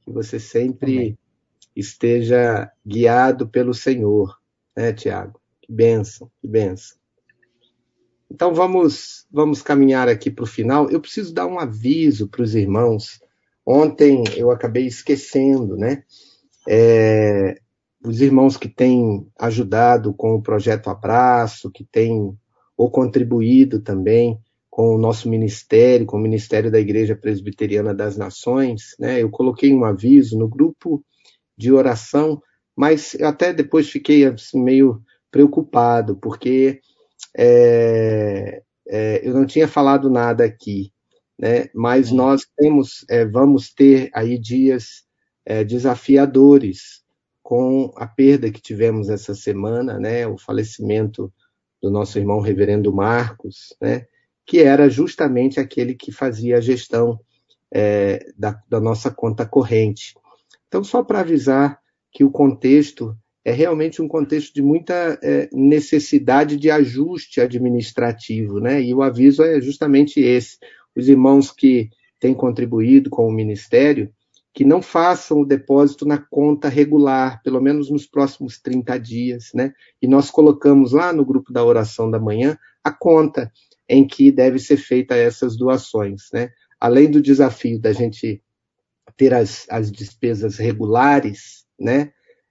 Que 0.03 0.13
você 0.13 0.39
sempre 0.39 0.97
amém. 0.97 1.19
esteja 1.75 2.71
guiado 2.87 3.49
pelo 3.49 3.75
Senhor, 3.75 4.37
né, 4.77 4.93
Tiago? 4.93 5.41
Que 5.63 5.73
benção, 5.73 6.31
que 6.41 6.47
benção. 6.47 6.97
Então 8.31 8.55
vamos, 8.55 9.27
vamos 9.31 9.63
caminhar 9.63 10.09
aqui 10.09 10.31
para 10.31 10.45
o 10.45 10.47
final. 10.47 10.91
Eu 10.91 11.01
preciso 11.01 11.33
dar 11.33 11.47
um 11.47 11.59
aviso 11.59 12.29
para 12.29 12.43
os 12.43 12.55
irmãos 12.55 13.21
Ontem 13.71 14.25
eu 14.35 14.51
acabei 14.51 14.87
esquecendo, 14.87 15.77
né? 15.77 16.03
É, 16.67 17.61
os 18.05 18.21
irmãos 18.21 18.57
que 18.57 18.69
têm 18.69 19.27
ajudado 19.39 20.15
com 20.15 20.35
o 20.35 20.43
projeto 20.43 20.89
Abraço, 20.89 21.71
que 21.71 21.85
têm 21.85 22.37
ou 22.77 22.91
contribuído 22.91 23.81
também 23.81 24.39
com 24.71 24.95
o 24.95 24.99
nosso 24.99 25.29
ministério, 25.29 26.07
com 26.07 26.17
o 26.17 26.21
Ministério 26.21 26.71
da 26.71 26.79
Igreja 26.79 27.17
Presbiteriana 27.17 27.93
das 27.93 28.17
Nações, 28.17 28.95
né? 28.99 29.21
Eu 29.21 29.29
coloquei 29.29 29.75
um 29.75 29.85
aviso 29.85 30.39
no 30.39 30.49
grupo 30.49 31.05
de 31.57 31.73
oração, 31.73 32.41
mas 32.77 33.17
até 33.21 33.53
depois 33.53 33.91
fiquei 33.91 34.25
assim, 34.25 34.63
meio 34.63 35.03
preocupado, 35.33 36.17
porque 36.17 36.81
é, 37.37 38.63
é, 38.89 39.29
eu 39.29 39.35
não 39.35 39.45
tinha 39.45 39.67
falado 39.67 40.09
nada 40.09 40.45
aqui 40.45 40.93
né? 41.39 41.69
Mas 41.75 42.11
nós 42.11 42.47
temos, 42.57 43.05
é, 43.09 43.25
vamos 43.25 43.73
ter 43.73 44.11
aí 44.13 44.39
dias 44.39 45.05
é, 45.47 45.63
desafiadores 45.63 47.03
com 47.49 47.91
a 47.97 48.07
perda 48.07 48.51
que 48.51 48.61
tivemos 48.61 49.09
essa 49.09 49.35
semana, 49.35 49.99
né, 49.99 50.27
o 50.27 50.37
falecimento 50.37 51.33
do 51.81 51.91
nosso 51.91 52.19
irmão 52.19 52.41
reverendo 52.41 52.93
Marcos, 52.93 53.75
né, 53.81 54.05
que 54.45 54.59
era 54.59 54.87
justamente 54.91 55.59
aquele 55.59 55.95
que 55.95 56.13
fazia 56.13 56.59
a 56.59 56.61
gestão 56.61 57.19
é, 57.73 58.23
da, 58.37 58.63
da 58.69 58.79
nossa 58.79 59.11
conta 59.11 59.47
corrente. 59.47 60.15
Então, 60.67 60.85
só 60.85 61.03
para 61.03 61.21
avisar 61.21 61.81
que 62.13 62.23
o 62.23 62.31
contexto 62.31 63.17
é 63.43 63.51
realmente 63.51 64.03
um 64.03 64.09
contexto 64.09 64.53
de 64.53 64.61
muita 64.61 65.19
é, 65.23 65.49
necessidade 65.51 66.59
de 66.59 66.71
ajuste 66.71 67.41
administrativo, 67.41 68.61
né? 68.61 68.83
E 68.83 68.93
o 68.93 69.01
aviso 69.01 69.43
é 69.43 69.59
justamente 69.59 70.21
esse: 70.21 70.59
os 70.95 71.09
irmãos 71.09 71.51
que 71.51 71.89
têm 72.21 72.35
contribuído 72.35 73.09
com 73.09 73.27
o 73.27 73.33
ministério, 73.33 74.13
que 74.59 74.65
não 74.65 74.83
façam 74.83 75.43
o 75.43 75.47
depósito 75.47 76.05
na 76.05 76.19
conta 76.19 76.69
regular, 76.69 77.41
pelo 77.45 77.61
menos 77.61 77.89
nos 77.89 78.09
próximos 78.09 78.61
30 78.61 78.99
dias, 78.99 79.51
né? 79.55 79.73
E 80.03 80.09
nós 80.09 80.33
colocamos 80.33 80.91
lá 80.91 81.13
no 81.13 81.25
grupo 81.25 81.53
da 81.53 81.65
oração 81.65 82.11
da 82.11 82.19
manhã 82.19 82.59
a 82.83 82.91
conta 82.91 83.53
em 83.89 84.05
que 84.05 84.33
deve 84.33 84.59
ser 84.59 84.77
feita 84.77 85.15
essas 85.15 85.57
doações, 85.57 86.25
né? 86.33 86.51
Além 86.81 87.09
do 87.09 87.23
desafio 87.23 87.81
da 87.81 87.93
gente 87.93 88.43
ter 89.17 89.33
as, 89.33 89.65
as 89.71 89.93
despesas 89.93 90.57
regulares, 90.57 91.65
né? 91.79 92.11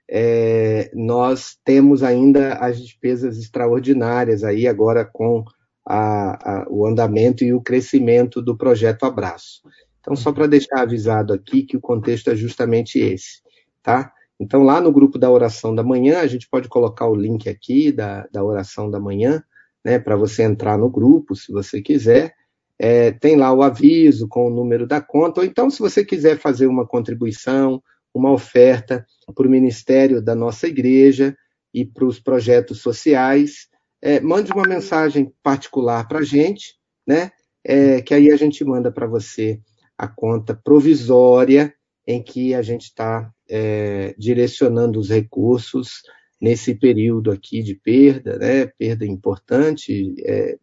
é, 0.10 0.90
nós 0.94 1.58
temos 1.66 2.04
ainda 2.04 2.54
as 2.54 2.82
despesas 2.82 3.38
extraordinárias 3.38 4.46
aí 4.46 4.66
agora 4.66 5.04
com 5.04 5.44
a, 5.86 6.62
a, 6.62 6.66
o 6.70 6.88
andamento 6.88 7.44
e 7.44 7.54
o 7.54 7.60
crescimento 7.60 8.42
do 8.42 8.56
projeto 8.56 9.04
Abraço. 9.04 9.62
Então, 10.08 10.16
só 10.16 10.32
para 10.32 10.48
deixar 10.48 10.80
avisado 10.80 11.34
aqui 11.34 11.64
que 11.64 11.76
o 11.76 11.82
contexto 11.82 12.30
é 12.30 12.36
justamente 12.36 12.98
esse, 12.98 13.42
tá? 13.84 14.10
Então, 14.40 14.64
lá 14.64 14.80
no 14.80 14.90
grupo 14.90 15.20
da 15.20 15.30
oração 15.30 15.76
da 15.76 15.84
manhã, 15.84 16.22
a 16.22 16.28
gente 16.28 16.48
pode 16.50 16.70
colocar 16.70 17.10
o 17.10 17.16
link 17.16 17.50
aqui 17.50 17.92
da, 17.92 18.26
da 18.32 18.42
oração 18.42 18.90
da 18.90 19.02
manhã, 19.02 19.44
né, 19.84 20.00
para 20.00 20.16
você 20.16 20.44
entrar 20.44 20.78
no 20.78 20.90
grupo, 20.90 21.36
se 21.36 21.52
você 21.52 21.82
quiser. 21.82 22.34
É, 22.80 23.12
tem 23.12 23.36
lá 23.36 23.52
o 23.52 23.62
aviso 23.62 24.30
com 24.30 24.48
o 24.48 24.50
número 24.50 24.88
da 24.88 25.02
conta, 25.02 25.42
ou 25.42 25.46
então, 25.46 25.70
se 25.70 25.80
você 25.80 26.06
quiser 26.06 26.38
fazer 26.38 26.68
uma 26.68 26.88
contribuição, 26.88 27.84
uma 28.14 28.32
oferta 28.32 29.06
para 29.36 29.46
o 29.46 29.52
ministério 29.52 30.22
da 30.22 30.34
nossa 30.34 30.68
igreja 30.68 31.36
e 31.74 31.84
para 31.84 32.06
os 32.06 32.18
projetos 32.18 32.80
sociais. 32.80 33.68
É, 34.02 34.22
mande 34.22 34.54
uma 34.54 34.66
mensagem 34.66 35.34
particular 35.44 36.08
para 36.08 36.20
a 36.20 36.24
gente, 36.24 36.76
né? 37.06 37.30
É, 37.62 38.02
que 38.02 38.14
aí 38.14 38.32
a 38.32 38.38
gente 38.38 38.64
manda 38.64 38.90
para 38.90 39.06
você 39.06 39.60
a 39.98 40.08
conta 40.08 40.54
provisória 40.54 41.74
em 42.06 42.22
que 42.22 42.54
a 42.54 42.62
gente 42.62 42.84
está 42.84 43.32
é, 43.50 44.16
direcionando 44.18 45.00
os 45.00 45.10
recursos 45.10 46.04
nesse 46.40 46.76
período 46.76 47.32
aqui 47.32 47.64
de 47.64 47.76
perda, 47.76 48.38
né? 48.38 48.68
Perda 48.68 49.06
importante, 49.06 50.16
é, 50.24 50.58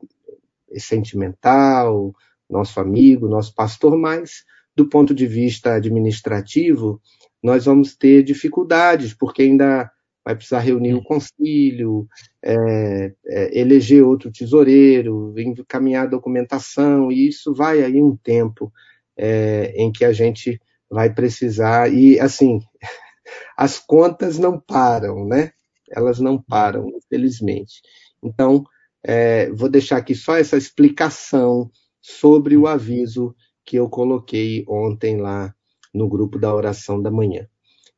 sentimental, 0.77 2.15
nosso 2.49 2.79
amigo, 2.81 3.29
nosso 3.29 3.55
pastor, 3.55 3.97
mas 3.97 4.45
do 4.77 4.89
ponto 4.89 5.15
de 5.15 5.27
vista 5.27 5.75
administrativo, 5.75 7.01
nós 7.43 7.65
vamos 7.65 7.97
ter 7.97 8.23
dificuldades, 8.23 9.15
porque 9.15 9.43
ainda 9.43 9.91
vai 10.25 10.35
precisar 10.35 10.61
reunir 10.61 10.95
o 10.95 11.05
concílio, 11.05 12.09
é, 12.43 13.13
é, 13.27 13.61
eleger 13.61 14.03
outro 14.03 14.33
tesoureiro, 14.33 15.35
encaminhar 15.37 16.09
documentação, 16.09 17.13
e 17.13 17.29
isso 17.29 17.55
vai 17.55 17.83
aí 17.83 18.03
um 18.03 18.17
tempo 18.17 18.73
é, 19.17 19.73
em 19.77 19.93
que 19.93 20.05
a 20.05 20.13
gente 20.13 20.61
vai 20.91 21.13
precisar, 21.13 21.93
e 21.93 22.19
assim, 22.21 22.61
as 23.57 23.79
contas 23.79 24.39
não 24.39 24.61
param, 24.61 25.27
né? 25.27 25.53
Elas 25.91 26.19
não 26.19 26.41
param, 26.41 26.89
infelizmente. 26.89 27.83
Então, 28.23 28.65
é, 29.03 29.51
vou 29.51 29.69
deixar 29.69 29.99
aqui 29.99 30.15
só 30.15 30.37
essa 30.37 30.57
explicação 30.57 31.71
sobre 32.01 32.57
o 32.57 32.67
aviso 32.67 33.35
que 33.65 33.77
eu 33.77 33.89
coloquei 33.89 34.65
ontem 34.69 35.17
lá 35.21 35.55
no 35.93 36.09
grupo 36.09 36.39
da 36.39 36.55
oração 36.55 37.01
da 37.01 37.11
manhã. 37.11 37.47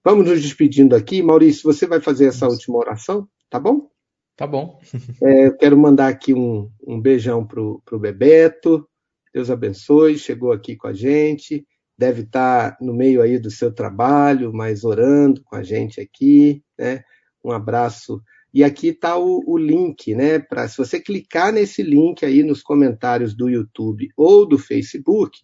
Vamos 0.04 0.26
nos 0.26 0.40
despedindo 0.40 0.94
aqui. 0.94 1.22
Maurício, 1.22 1.64
você 1.64 1.86
vai 1.86 2.00
fazer 2.00 2.26
essa 2.26 2.46
última 2.46 2.78
oração, 2.78 3.28
tá 3.50 3.58
bom? 3.58 3.88
Tá 4.36 4.46
bom. 4.46 4.78
é, 5.22 5.46
eu 5.46 5.56
quero 5.56 5.76
mandar 5.76 6.08
aqui 6.08 6.34
um, 6.34 6.70
um 6.86 7.00
beijão 7.00 7.44
pro, 7.44 7.82
pro 7.84 7.98
Bebeto. 7.98 8.86
Deus 9.36 9.50
abençoe, 9.50 10.16
chegou 10.16 10.50
aqui 10.50 10.76
com 10.76 10.88
a 10.88 10.94
gente. 10.94 11.66
Deve 11.98 12.22
estar 12.22 12.74
no 12.80 12.94
meio 12.94 13.20
aí 13.20 13.38
do 13.38 13.50
seu 13.50 13.70
trabalho, 13.70 14.50
mas 14.50 14.82
orando 14.82 15.42
com 15.44 15.54
a 15.54 15.62
gente 15.62 16.00
aqui, 16.00 16.64
né? 16.78 17.04
Um 17.44 17.50
abraço. 17.50 18.22
E 18.52 18.64
aqui 18.64 18.88
está 18.88 19.18
o, 19.18 19.42
o, 19.46 19.58
link, 19.58 20.14
né? 20.14 20.38
Para 20.38 20.66
se 20.66 20.78
você 20.78 20.98
clicar 20.98 21.52
nesse 21.52 21.82
link 21.82 22.24
aí 22.24 22.42
nos 22.42 22.62
comentários 22.62 23.36
do 23.36 23.46
YouTube 23.50 24.08
ou 24.16 24.48
do 24.48 24.56
Facebook, 24.56 25.38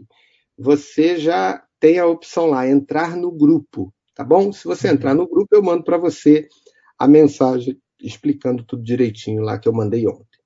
você 0.56 1.18
já 1.18 1.62
tem 1.78 1.98
a 1.98 2.06
opção 2.06 2.46
lá, 2.46 2.66
entrar 2.66 3.14
no 3.14 3.30
grupo, 3.30 3.92
tá 4.14 4.24
bom? 4.24 4.54
Se 4.54 4.64
você 4.64 4.88
entrar 4.88 5.14
no 5.14 5.28
grupo, 5.28 5.54
eu 5.54 5.62
mando 5.62 5.84
para 5.84 5.98
você 5.98 6.48
a 6.98 7.06
mensagem 7.06 7.78
explicando 8.00 8.64
tudo 8.64 8.82
direitinho 8.82 9.42
lá 9.42 9.58
que 9.58 9.68
eu 9.68 9.72
mandei 9.74 10.08
ontem. 10.08 10.40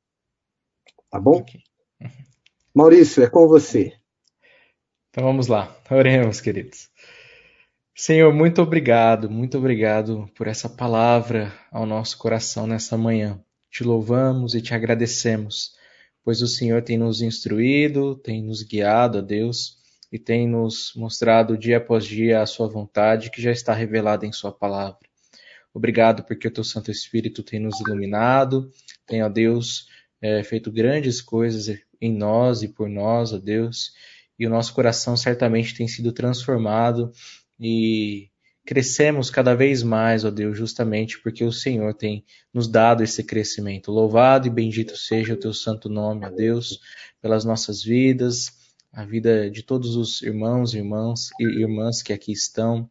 Tá 1.09 1.20
bom? 1.20 1.37
Okay. 1.37 1.61
Maurício, 2.77 3.25
é 3.25 3.31
com 3.31 3.49
você. 3.49 3.95
Então 5.09 5.25
vamos 5.25 5.47
lá, 5.47 5.75
oremos, 5.91 6.43
queridos. 6.43 6.91
Senhor, 7.95 8.35
muito 8.35 8.61
obrigado, 8.61 9.31
muito 9.31 9.57
obrigado 9.57 10.31
por 10.37 10.47
essa 10.47 10.69
palavra 10.69 11.51
ao 11.73 11.87
nosso 11.87 12.19
coração 12.19 12.67
nessa 12.67 12.95
manhã. 12.99 13.43
Te 13.71 13.83
louvamos 13.83 14.55
e 14.55 14.61
te 14.61 14.75
agradecemos, 14.75 15.73
pois 16.23 16.43
o 16.43 16.47
Senhor 16.47 16.83
tem 16.83 16.99
nos 16.99 17.23
instruído, 17.23 18.15
tem 18.15 18.43
nos 18.43 18.62
guiado, 18.62 19.21
ó 19.21 19.23
Deus, 19.23 19.79
e 20.12 20.19
tem 20.19 20.47
nos 20.47 20.93
mostrado 20.95 21.57
dia 21.57 21.79
após 21.79 22.05
dia 22.05 22.43
a 22.43 22.47
sua 22.47 22.69
vontade 22.69 23.31
que 23.31 23.41
já 23.41 23.53
está 23.53 23.73
revelada 23.73 24.27
em 24.27 24.33
sua 24.33 24.53
palavra. 24.53 24.99
Obrigado 25.73 26.25
porque 26.25 26.47
o 26.47 26.53
teu 26.53 26.62
Santo 26.62 26.91
Espírito 26.91 27.43
tem 27.43 27.59
nos 27.59 27.81
iluminado, 27.81 28.71
tem, 29.07 29.23
ó 29.23 29.31
Deus, 29.31 29.89
é, 30.21 30.43
feito 30.43 30.71
grandes 30.71 31.23
coisas 31.23 31.69
em 32.00 32.12
nós 32.12 32.62
e 32.62 32.68
por 32.68 32.88
nós, 32.88 33.32
ó 33.32 33.38
Deus, 33.38 33.92
e 34.38 34.46
o 34.46 34.50
nosso 34.50 34.74
coração 34.74 35.16
certamente 35.16 35.74
tem 35.74 35.88
sido 35.88 36.12
transformado 36.12 37.11
e 37.59 38.28
crescemos 38.66 39.30
cada 39.30 39.54
vez 39.54 39.82
mais, 39.82 40.24
ó 40.24 40.30
Deus, 40.30 40.59
justamente 40.59 41.20
porque 41.20 41.44
o 41.44 41.52
Senhor 41.52 41.94
tem 41.94 42.24
nos 42.52 42.66
dado 42.66 43.02
esse 43.02 43.22
crescimento. 43.22 43.92
Louvado 43.92 44.48
e 44.48 44.50
bendito 44.50 44.96
seja 44.96 45.35
o 45.35 45.38
teu 45.38 45.54
santo 45.54 45.88
nome, 45.88 46.26
ó 46.26 46.30
Deus, 46.30 46.80
pelas 47.22 47.44
nossas 47.44 47.82
vidas, 47.82 48.52
a 48.92 49.04
vida 49.04 49.48
de 49.50 49.62
todos 49.62 49.94
os 49.94 50.20
irmãos, 50.22 50.74
irmãs 50.74 51.30
e 51.38 51.44
irmãs 51.44 52.02
que 52.02 52.12
aqui 52.12 52.32
estão, 52.32 52.90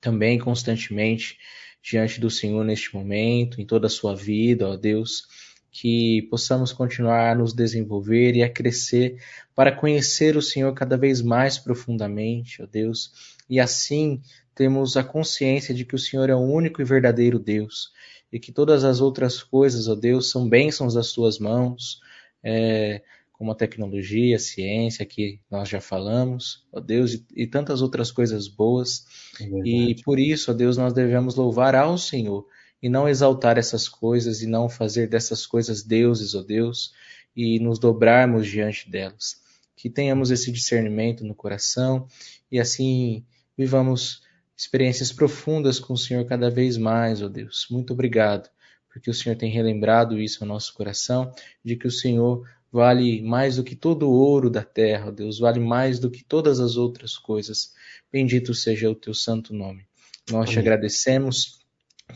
também 0.00 0.38
constantemente 0.38 1.36
diante 1.82 2.20
do 2.20 2.30
Senhor 2.30 2.64
neste 2.64 2.94
momento, 2.94 3.60
em 3.60 3.66
toda 3.66 3.86
a 3.86 3.90
sua 3.90 4.14
vida, 4.14 4.68
ó 4.68 4.76
Deus, 4.76 5.26
que 5.70 6.22
possamos 6.30 6.72
continuar 6.72 7.30
a 7.30 7.34
nos 7.34 7.52
desenvolver 7.52 8.34
e 8.34 8.42
a 8.42 8.50
crescer 8.50 9.16
para 9.54 9.70
conhecer 9.74 10.36
o 10.36 10.42
Senhor 10.42 10.72
cada 10.74 10.96
vez 10.96 11.22
mais 11.22 11.58
profundamente, 11.58 12.62
ó 12.62 12.66
Deus, 12.66 13.38
e 13.48 13.60
assim 13.60 14.20
temos 14.54 14.96
a 14.96 15.04
consciência 15.04 15.74
de 15.74 15.84
que 15.84 15.94
o 15.94 15.98
Senhor 15.98 16.28
é 16.28 16.34
o 16.34 16.40
único 16.40 16.82
e 16.82 16.84
verdadeiro 16.84 17.38
Deus 17.38 17.92
e 18.32 18.38
que 18.38 18.52
todas 18.52 18.84
as 18.84 19.00
outras 19.00 19.42
coisas, 19.42 19.88
ó 19.88 19.94
Deus, 19.94 20.30
são 20.30 20.48
bênçãos 20.48 20.94
das 20.94 21.12
tuas 21.12 21.38
mãos, 21.38 22.00
é, 22.42 23.02
como 23.32 23.52
a 23.52 23.56
tecnologia, 23.56 24.36
a 24.36 24.38
ciência, 24.38 25.04
que 25.04 25.40
nós 25.50 25.68
já 25.68 25.80
falamos, 25.80 26.64
ó 26.72 26.78
Deus, 26.78 27.14
e, 27.14 27.26
e 27.34 27.46
tantas 27.46 27.82
outras 27.82 28.12
coisas 28.12 28.46
boas. 28.46 29.04
É 29.40 29.44
e 29.64 30.02
por 30.02 30.18
isso, 30.18 30.50
ó 30.50 30.54
Deus, 30.54 30.76
nós 30.76 30.92
devemos 30.92 31.34
louvar 31.34 31.74
ao 31.74 31.98
Senhor 31.98 32.46
e 32.82 32.88
não 32.88 33.08
exaltar 33.08 33.58
essas 33.58 33.88
coisas 33.88 34.42
e 34.42 34.46
não 34.46 34.68
fazer 34.68 35.08
dessas 35.08 35.46
coisas 35.46 35.82
deuses, 35.82 36.34
ó 36.34 36.42
Deus, 36.42 36.92
e 37.36 37.58
nos 37.60 37.78
dobrarmos 37.78 38.46
diante 38.46 38.90
delas. 38.90 39.40
Que 39.76 39.88
tenhamos 39.88 40.30
esse 40.30 40.50
discernimento 40.50 41.24
no 41.24 41.34
coração 41.34 42.06
e 42.50 42.58
assim 42.58 43.24
vivamos 43.56 44.22
experiências 44.56 45.12
profundas 45.12 45.80
com 45.80 45.94
o 45.94 45.98
Senhor 45.98 46.24
cada 46.26 46.50
vez 46.50 46.76
mais, 46.76 47.22
ó 47.22 47.28
Deus. 47.28 47.66
Muito 47.70 47.92
obrigado, 47.92 48.48
porque 48.92 49.10
o 49.10 49.14
Senhor 49.14 49.36
tem 49.36 49.50
relembrado 49.50 50.20
isso 50.20 50.42
ao 50.44 50.48
nosso 50.48 50.74
coração, 50.74 51.32
de 51.64 51.76
que 51.76 51.86
o 51.86 51.90
Senhor 51.90 52.46
vale 52.72 53.20
mais 53.22 53.56
do 53.56 53.64
que 53.64 53.74
todo 53.74 54.08
o 54.08 54.12
ouro 54.12 54.48
da 54.48 54.62
terra, 54.62 55.10
Deus, 55.10 55.38
vale 55.38 55.58
mais 55.58 55.98
do 55.98 56.10
que 56.10 56.22
todas 56.22 56.60
as 56.60 56.76
outras 56.76 57.16
coisas. 57.16 57.72
Bendito 58.12 58.54
seja 58.54 58.90
o 58.90 58.94
teu 58.94 59.14
santo 59.14 59.52
nome. 59.54 59.86
Nós 60.30 60.42
Amém. 60.42 60.52
te 60.52 60.58
agradecemos 60.58 61.59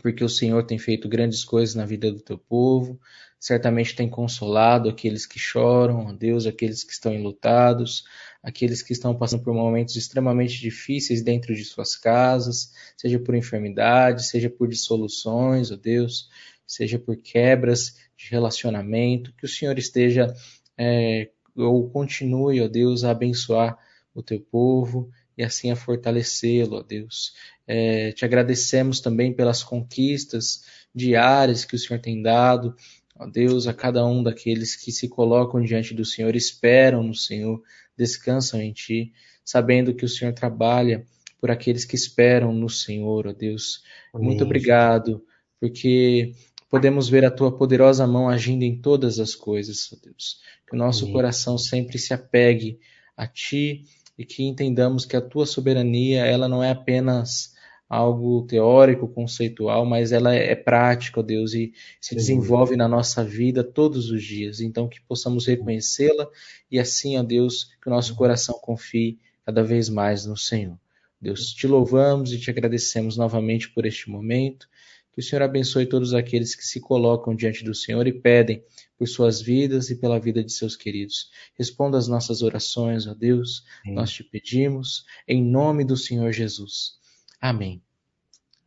porque 0.01 0.23
o 0.23 0.29
Senhor 0.29 0.63
tem 0.63 0.77
feito 0.77 1.07
grandes 1.07 1.43
coisas 1.43 1.75
na 1.75 1.85
vida 1.85 2.11
do 2.11 2.21
teu 2.21 2.37
povo. 2.37 2.99
certamente 3.39 3.95
tem 3.95 4.09
consolado 4.09 4.89
aqueles 4.89 5.25
que 5.25 5.37
choram, 5.37 6.07
ó 6.07 6.13
Deus, 6.13 6.47
aqueles 6.47 6.83
que 6.83 6.91
estão 6.93 7.13
enlutados, 7.13 8.03
aqueles 8.41 8.81
que 8.81 8.93
estão 8.93 9.15
passando 9.15 9.43
por 9.43 9.53
momentos 9.53 9.95
extremamente 9.95 10.59
difíceis 10.59 11.21
dentro 11.21 11.53
de 11.53 11.63
suas 11.63 11.95
casas, 11.95 12.71
seja 12.97 13.19
por 13.19 13.35
enfermidade, 13.35 14.25
seja 14.25 14.49
por 14.49 14.67
dissoluções, 14.67 15.71
ó 15.71 15.75
Deus, 15.75 16.29
seja 16.65 16.97
por 16.97 17.17
quebras 17.17 17.95
de 18.17 18.29
relacionamento, 18.31 19.33
que 19.35 19.45
o 19.45 19.49
Senhor 19.49 19.77
esteja 19.77 20.33
é, 20.77 21.29
ou 21.55 21.89
continue, 21.89 22.61
ó 22.61 22.67
Deus, 22.67 23.03
a 23.03 23.11
abençoar 23.11 23.77
o 24.13 24.23
teu 24.23 24.39
povo 24.39 25.11
e 25.37 25.43
assim 25.43 25.71
a 25.71 25.75
fortalecê-lo, 25.75 26.77
ó 26.77 26.81
Deus. 26.81 27.33
É, 27.67 28.11
te 28.11 28.23
agradecemos 28.23 28.99
também 28.99 29.33
pelas 29.33 29.63
conquistas 29.63 30.63
diárias 30.93 31.65
que 31.65 31.75
o 31.75 31.79
Senhor 31.79 31.99
tem 31.99 32.21
dado, 32.21 32.75
ó 33.17 33.27
Deus, 33.27 33.67
a 33.67 33.73
cada 33.73 34.05
um 34.05 34.23
daqueles 34.23 34.75
que 34.75 34.91
se 34.91 35.09
colocam 35.09 35.61
diante 35.61 35.93
do 35.93 36.05
Senhor, 36.05 36.35
esperam 36.35 37.03
no 37.03 37.13
Senhor, 37.13 37.61
descansam 37.97 38.61
em 38.61 38.71
Ti, 38.71 39.11
sabendo 39.43 39.93
que 39.93 40.05
o 40.05 40.09
Senhor 40.09 40.33
trabalha 40.33 41.05
por 41.39 41.51
aqueles 41.51 41.85
que 41.85 41.95
esperam 41.95 42.53
no 42.53 42.69
Senhor, 42.69 43.27
ó 43.27 43.33
Deus. 43.33 43.83
Amém. 44.13 44.27
Muito 44.27 44.43
obrigado, 44.43 45.23
porque 45.59 46.31
podemos 46.69 47.09
ver 47.09 47.25
a 47.25 47.31
Tua 47.31 47.55
poderosa 47.55 48.07
mão 48.07 48.29
agindo 48.29 48.63
em 48.63 48.79
todas 48.81 49.19
as 49.19 49.35
coisas, 49.35 49.91
ó 49.93 49.97
Deus. 50.03 50.39
Que 50.67 50.75
o 50.75 50.79
nosso 50.79 51.03
Amém. 51.03 51.13
coração 51.13 51.57
sempre 51.57 51.99
se 51.99 52.13
apegue 52.13 52.79
a 53.15 53.27
Ti 53.27 53.83
e 54.17 54.25
que 54.25 54.43
entendamos 54.43 55.05
que 55.05 55.15
a 55.15 55.21
Tua 55.21 55.45
soberania, 55.45 56.25
ela 56.25 56.47
não 56.47 56.63
é 56.63 56.71
apenas 56.71 57.53
algo 57.87 58.45
teórico, 58.47 59.07
conceitual, 59.07 59.85
mas 59.85 60.11
ela 60.11 60.33
é 60.33 60.55
prática, 60.55 61.19
ó 61.19 61.23
Deus, 61.23 61.53
e 61.53 61.71
se 62.01 62.15
desenvolve 62.15 62.75
na 62.75 62.87
nossa 62.87 63.23
vida 63.23 63.63
todos 63.63 64.09
os 64.09 64.23
dias. 64.23 64.59
Então, 64.59 64.87
que 64.87 65.01
possamos 65.01 65.45
reconhecê-la 65.45 66.27
e 66.71 66.79
assim, 66.79 67.17
ó 67.17 67.23
Deus, 67.23 67.65
que 67.81 67.87
o 67.87 67.91
nosso 67.91 68.15
coração 68.15 68.59
confie 68.59 69.19
cada 69.45 69.63
vez 69.63 69.89
mais 69.89 70.25
no 70.25 70.35
Senhor. 70.35 70.77
Deus, 71.21 71.53
te 71.53 71.67
louvamos 71.67 72.33
e 72.33 72.39
te 72.39 72.49
agradecemos 72.49 73.17
novamente 73.17 73.69
por 73.69 73.85
este 73.85 74.09
momento. 74.09 74.67
Que 75.15 75.21
o 75.21 75.23
Senhor 75.23 75.43
abençoe 75.43 75.85
todos 75.85 76.13
aqueles 76.13 76.53
que 76.55 76.65
se 76.65 76.81
colocam 76.81 77.33
diante 77.33 77.63
do 77.63 77.73
Senhor 77.73 78.05
e 78.05 78.11
pedem 78.11 78.61
por 78.97 79.07
suas 79.07 79.41
vidas 79.41 79.89
e 79.89 79.95
pela 79.95 80.19
vida 80.19 80.43
de 80.43 80.51
seus 80.51 80.75
queridos. 80.75 81.29
Responda 81.57 81.97
às 81.97 82.09
nossas 82.09 82.41
orações, 82.41 83.07
ó 83.07 83.13
Deus. 83.13 83.63
Sim. 83.83 83.93
Nós 83.93 84.11
te 84.11 84.25
pedimos, 84.25 85.05
em 85.25 85.41
nome 85.41 85.85
do 85.85 85.95
Senhor 85.95 86.33
Jesus. 86.33 86.99
Amém. 87.39 87.81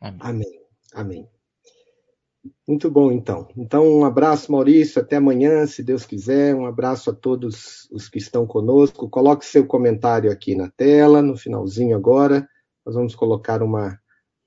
Amém. 0.01 0.18
Amém. 0.22 0.61
Amém. 0.94 1.28
Muito 2.66 2.90
bom, 2.90 3.12
então. 3.12 3.49
Então, 3.55 3.86
um 3.86 4.05
abraço, 4.07 4.51
Maurício. 4.51 5.03
Até 5.03 5.16
amanhã, 5.16 5.66
se 5.66 5.82
Deus 5.82 6.07
quiser. 6.07 6.55
Um 6.55 6.64
abraço 6.64 7.11
a 7.11 7.14
todos 7.14 7.86
os 7.90 8.09
que 8.09 8.16
estão 8.16 8.46
conosco. 8.46 9.09
Coloque 9.11 9.44
seu 9.44 9.66
comentário 9.66 10.30
aqui 10.30 10.55
na 10.55 10.70
tela, 10.70 11.20
no 11.20 11.36
finalzinho 11.36 11.94
agora. 11.94 12.49
Nós 12.86 12.94
vamos 12.94 13.14
colocar 13.14 13.62
uma, 13.62 14.01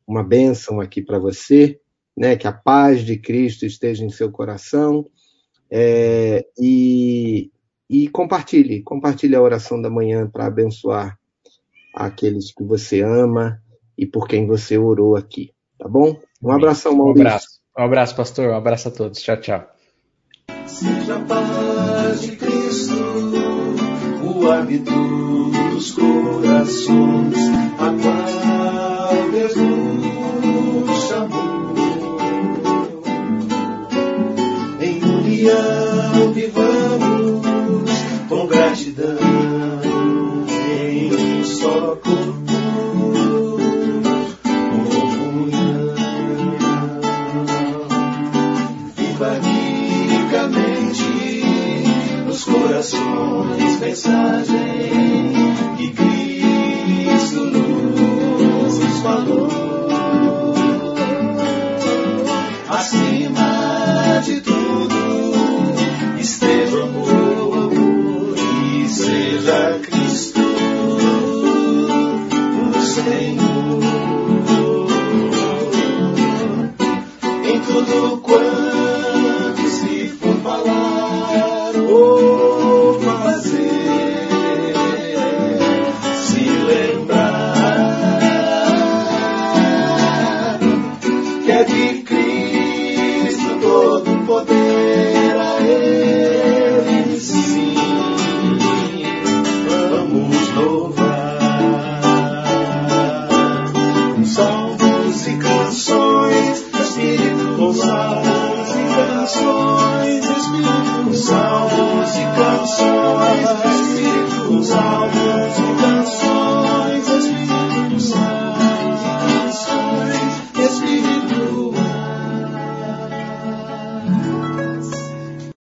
uma 0.07 0.23
bênção 0.23 0.81
aqui 0.81 1.01
para 1.01 1.19
você, 1.19 1.79
né? 2.21 2.35
Que 2.35 2.45
a 2.47 2.51
paz 2.51 3.03
de 3.03 3.17
Cristo 3.17 3.65
esteja 3.65 4.05
em 4.05 4.09
seu 4.11 4.31
coração. 4.31 5.07
É, 5.71 6.45
e, 6.55 7.49
e 7.89 8.07
compartilhe, 8.09 8.83
compartilhe 8.83 9.35
a 9.35 9.41
oração 9.41 9.81
da 9.81 9.89
manhã 9.89 10.29
para 10.31 10.45
abençoar 10.45 11.17
aqueles 11.95 12.53
que 12.53 12.63
você 12.63 13.01
ama 13.01 13.59
e 13.97 14.05
por 14.05 14.27
quem 14.27 14.45
você 14.45 14.77
orou 14.77 15.15
aqui, 15.15 15.51
tá 15.79 15.87
bom? 15.87 16.15
Um 16.43 16.51
abração, 16.51 16.95
Maurício. 16.95 17.23
Um 17.23 17.27
abraço, 17.27 17.47
um 17.75 17.83
abraço 17.83 18.15
pastor. 18.15 18.49
Um 18.49 18.55
abraço 18.55 18.87
a 18.87 18.91
todos. 18.91 19.19
Tchau, 19.19 19.37
tchau. 19.37 19.67
Seja 20.67 21.15
a 21.15 21.19
paz 21.21 22.21
de 22.21 22.35
Cristo, 22.35 22.93
o 24.23 24.47
árbitro 24.47 25.51
dos 25.73 25.91
corações, 25.91 27.37
a 27.79 27.87
qual 28.01 28.60
com 38.81 38.93
gratidão, 38.93 40.45
em 40.49 41.13
um 41.13 41.43
só 41.43 41.95
corpo. 41.97 42.41
corações 52.43 53.79
mensagens 53.79 55.10